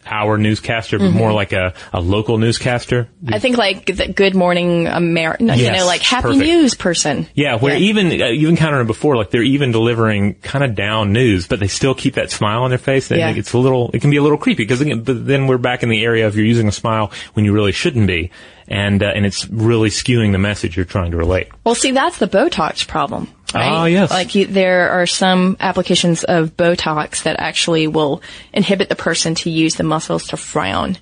hour 0.05 0.37
newscaster, 0.37 0.97
but 0.97 1.05
mm-hmm. 1.05 1.17
more 1.17 1.33
like 1.33 1.53
a, 1.53 1.73
a 1.91 2.01
local 2.01 2.37
newscaster. 2.37 3.09
I 3.27 3.39
think 3.39 3.57
like 3.57 3.85
the 3.85 4.07
Good 4.07 4.35
Morning 4.35 4.87
America, 4.87 5.43
yes, 5.45 5.59
you 5.59 5.71
know, 5.71 5.85
like 5.85 6.01
Happy 6.01 6.23
perfect. 6.23 6.45
News 6.45 6.75
person. 6.75 7.27
Yeah, 7.33 7.57
where 7.57 7.75
yeah. 7.75 7.89
even 7.89 8.21
uh, 8.21 8.25
you've 8.27 8.49
encountered 8.49 8.79
them 8.79 8.87
before, 8.87 9.15
like 9.15 9.29
they're 9.29 9.43
even 9.43 9.71
delivering 9.71 10.35
kind 10.35 10.63
of 10.63 10.75
down 10.75 11.13
news, 11.13 11.47
but 11.47 11.59
they 11.59 11.67
still 11.67 11.95
keep 11.95 12.15
that 12.15 12.31
smile 12.31 12.63
on 12.63 12.69
their 12.69 12.77
face. 12.77 13.09
yeah. 13.09 13.29
it's 13.29 13.53
a 13.53 13.57
little, 13.57 13.91
it 13.93 14.01
can 14.01 14.09
be 14.09 14.17
a 14.17 14.23
little 14.23 14.37
creepy 14.37 14.65
because 14.65 14.79
then 14.79 15.47
we're 15.47 15.57
back 15.57 15.83
in 15.83 15.89
the 15.89 16.03
area 16.03 16.27
of 16.27 16.35
you're 16.35 16.45
using 16.45 16.67
a 16.67 16.71
smile 16.71 17.11
when 17.33 17.45
you 17.45 17.53
really 17.53 17.71
shouldn't 17.71 18.07
be. 18.07 18.31
And, 18.67 19.03
uh, 19.03 19.11
and 19.13 19.25
it's 19.25 19.47
really 19.49 19.89
skewing 19.89 20.31
the 20.31 20.37
message 20.37 20.77
you're 20.77 20.85
trying 20.85 21.11
to 21.11 21.17
relate. 21.17 21.49
Well, 21.65 21.75
see, 21.75 21.91
that's 21.91 22.17
the 22.17 22.27
Botox 22.27 22.87
problem. 22.87 23.27
Right? 23.53 23.71
Ah, 23.71 23.85
yes. 23.85 24.09
Like 24.11 24.35
you, 24.35 24.47
there 24.47 24.89
are 24.89 25.05
some 25.05 25.57
applications 25.59 26.23
of 26.23 26.57
Botox 26.57 27.23
that 27.23 27.39
actually 27.39 27.87
will 27.87 28.21
inhibit 28.53 28.89
the 28.89 28.95
person 28.95 29.35
to 29.35 29.49
use 29.49 29.75
the 29.75 29.83
muscles 29.83 30.27
to 30.27 30.37
frown. 30.37 30.97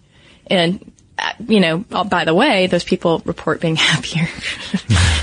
And, 0.48 0.92
you 1.48 1.60
know, 1.60 1.86
oh, 1.92 2.04
by 2.04 2.26
the 2.26 2.34
way, 2.34 2.68
those 2.68 2.84
people 2.84 3.22
report 3.26 3.62
being 3.62 3.76
happier, 3.78 4.28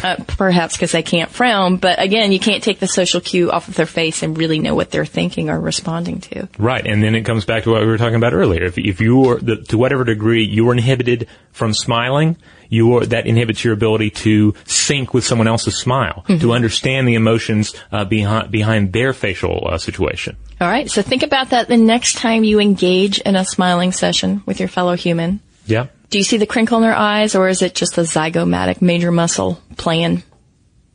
uh, 0.03 0.17
perhaps 0.27 0.77
because 0.77 0.93
they 0.93 1.03
can't 1.03 1.31
frown. 1.31 1.77
But 1.77 2.01
again, 2.03 2.33
you 2.33 2.39
can't 2.39 2.63
take 2.63 2.79
the 2.79 2.89
social 2.89 3.21
cue 3.21 3.51
off 3.51 3.69
of 3.69 3.75
their 3.75 3.87
face 3.87 4.23
and 4.23 4.37
really 4.37 4.59
know 4.59 4.75
what 4.75 4.91
they're 4.91 5.07
thinking 5.07 5.51
or 5.51 5.61
responding 5.61 6.21
to. 6.21 6.49
Right. 6.59 6.87
And 6.87 7.03
then 7.03 7.15
it 7.15 7.23
comes 7.23 7.45
back 7.45 7.65
to 7.65 7.71
what 7.71 7.81
we 7.81 7.87
were 7.87 7.99
talking 7.99 8.17
about 8.17 8.33
earlier. 8.33 8.65
If, 8.65 8.79
if 8.79 9.01
you 9.01 9.25
are, 9.31 9.39
the, 9.39 9.57
to 9.69 9.79
whatever 9.79 10.05
degree 10.05 10.45
you 10.45 10.69
are 10.69 10.73
inhibited 10.73 11.29
from 11.53 11.75
smiling, 11.75 12.37
your 12.69 13.07
that 13.07 13.27
inhibits 13.27 13.65
your 13.65 13.73
ability 13.73 14.11
to 14.11 14.55
sync 14.67 15.15
with 15.15 15.25
someone 15.25 15.49
else's 15.49 15.77
smile, 15.77 16.25
mm-hmm. 16.29 16.41
to 16.41 16.53
understand 16.53 17.09
the 17.09 17.15
emotions 17.15 17.75
uh, 17.91 18.05
behind 18.05 18.51
behind 18.51 18.93
their 18.93 19.13
facial 19.13 19.67
uh, 19.67 19.79
situation. 19.79 20.37
All 20.61 20.69
right, 20.69 20.91
so 20.91 21.03
think 21.03 21.23
about 21.23 21.51
that 21.51 21.69
the 21.69 21.77
next 21.77 22.19
time 22.19 22.45
you 22.45 22.61
engage 22.61 23.21
in 23.21 23.37
a 23.37 23.45
smiling 23.45 23.93
session 23.93 24.43
with 24.45 24.61
your 24.61 24.69
fellow 24.69 24.97
human. 24.97 25.41
Yeah. 25.69 25.87
Do 26.11 26.19
you 26.19 26.25
see 26.25 26.39
the 26.39 26.47
crinkle 26.47 26.79
in 26.79 26.83
their 26.83 26.95
eyes, 26.95 27.35
or 27.35 27.49
is 27.49 27.61
it 27.61 27.75
just 27.75 27.95
the 27.95 28.03
zygomatic 28.03 28.81
major 28.81 29.13
muscle 29.13 29.63
playing? 29.77 30.23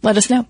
Let 0.01 0.17
us 0.17 0.29
know. 0.29 0.47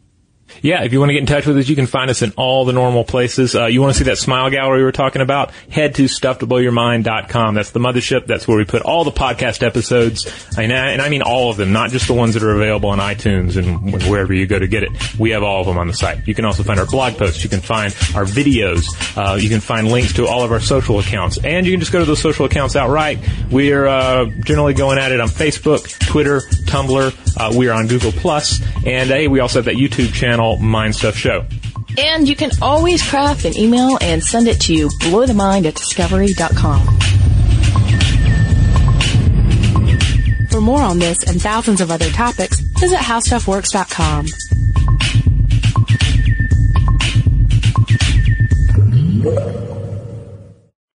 Yeah, 0.61 0.83
if 0.83 0.93
you 0.93 0.99
want 0.99 1.09
to 1.09 1.13
get 1.13 1.21
in 1.21 1.25
touch 1.25 1.45
with 1.45 1.57
us, 1.57 1.67
you 1.67 1.75
can 1.75 1.87
find 1.87 2.09
us 2.09 2.21
in 2.21 2.31
all 2.37 2.65
the 2.65 2.73
normal 2.73 3.03
places. 3.03 3.55
Uh, 3.55 3.65
you 3.65 3.81
want 3.81 3.93
to 3.93 3.97
see 3.97 4.05
that 4.05 4.17
smile 4.17 4.49
gallery 4.49 4.79
we 4.79 4.83
were 4.83 4.91
talking 4.91 5.21
about? 5.21 5.51
Head 5.69 5.95
to 5.95 6.05
stufftoblowyourmind.com. 6.05 7.55
That's 7.55 7.71
the 7.71 7.79
mothership. 7.79 8.25
That's 8.27 8.47
where 8.47 8.57
we 8.57 8.65
put 8.65 8.81
all 8.81 9.03
the 9.03 9.11
podcast 9.11 9.63
episodes. 9.63 10.25
And 10.57 10.71
I, 10.71 10.91
and 10.91 11.01
I 11.01 11.09
mean 11.09 11.21
all 11.21 11.49
of 11.49 11.57
them, 11.57 11.73
not 11.73 11.89
just 11.91 12.07
the 12.07 12.13
ones 12.13 12.33
that 12.35 12.43
are 12.43 12.55
available 12.55 12.89
on 12.89 12.99
iTunes 12.99 13.57
and 13.57 13.93
wherever 14.09 14.33
you 14.33 14.47
go 14.47 14.59
to 14.59 14.67
get 14.67 14.83
it. 14.83 14.91
We 15.19 15.31
have 15.31 15.43
all 15.43 15.61
of 15.61 15.67
them 15.67 15.77
on 15.77 15.87
the 15.87 15.93
site. 15.93 16.27
You 16.27 16.35
can 16.35 16.45
also 16.45 16.63
find 16.63 16.79
our 16.79 16.85
blog 16.85 17.17
posts. 17.17 17.43
You 17.43 17.49
can 17.49 17.61
find 17.61 17.93
our 18.15 18.25
videos. 18.25 18.85
Uh, 19.17 19.35
you 19.35 19.49
can 19.49 19.59
find 19.59 19.87
links 19.87 20.13
to 20.13 20.27
all 20.27 20.43
of 20.43 20.51
our 20.51 20.59
social 20.59 20.99
accounts. 20.99 21.37
And 21.43 21.65
you 21.65 21.73
can 21.73 21.79
just 21.79 21.91
go 21.91 21.99
to 21.99 22.05
those 22.05 22.21
social 22.21 22.45
accounts 22.45 22.75
outright. 22.75 23.19
We 23.51 23.73
are 23.73 23.87
uh, 23.87 24.25
generally 24.43 24.73
going 24.73 24.97
at 24.97 25.11
it 25.11 25.19
on 25.19 25.27
Facebook, 25.27 25.87
Twitter, 26.07 26.41
Tumblr. 26.65 27.22
Uh, 27.37 27.53
we 27.55 27.67
are 27.67 27.73
on 27.73 27.87
Google 27.87 28.11
Plus, 28.11 28.61
and 28.85 29.09
hey, 29.09 29.27
we 29.27 29.39
also 29.39 29.59
have 29.59 29.65
that 29.65 29.75
YouTube 29.75 30.13
channel 30.13 30.57
Mind 30.57 30.95
Stuff 30.95 31.15
Show. 31.15 31.45
And 31.97 32.27
you 32.27 32.35
can 32.35 32.51
always 32.61 33.07
craft 33.07 33.45
an 33.45 33.55
email 33.57 33.97
and 34.01 34.23
send 34.23 34.47
it 34.47 34.59
to 34.61 34.87
blowthemind 34.87 35.65
at 35.65 35.75
discovery.com. 35.75 36.99
For 40.49 40.61
more 40.61 40.81
on 40.81 40.99
this 40.99 41.23
and 41.23 41.41
thousands 41.41 41.81
of 41.81 41.89
other 41.91 42.09
topics, 42.09 42.59
visit 42.59 42.99
howstuffworks.com. 42.99 44.27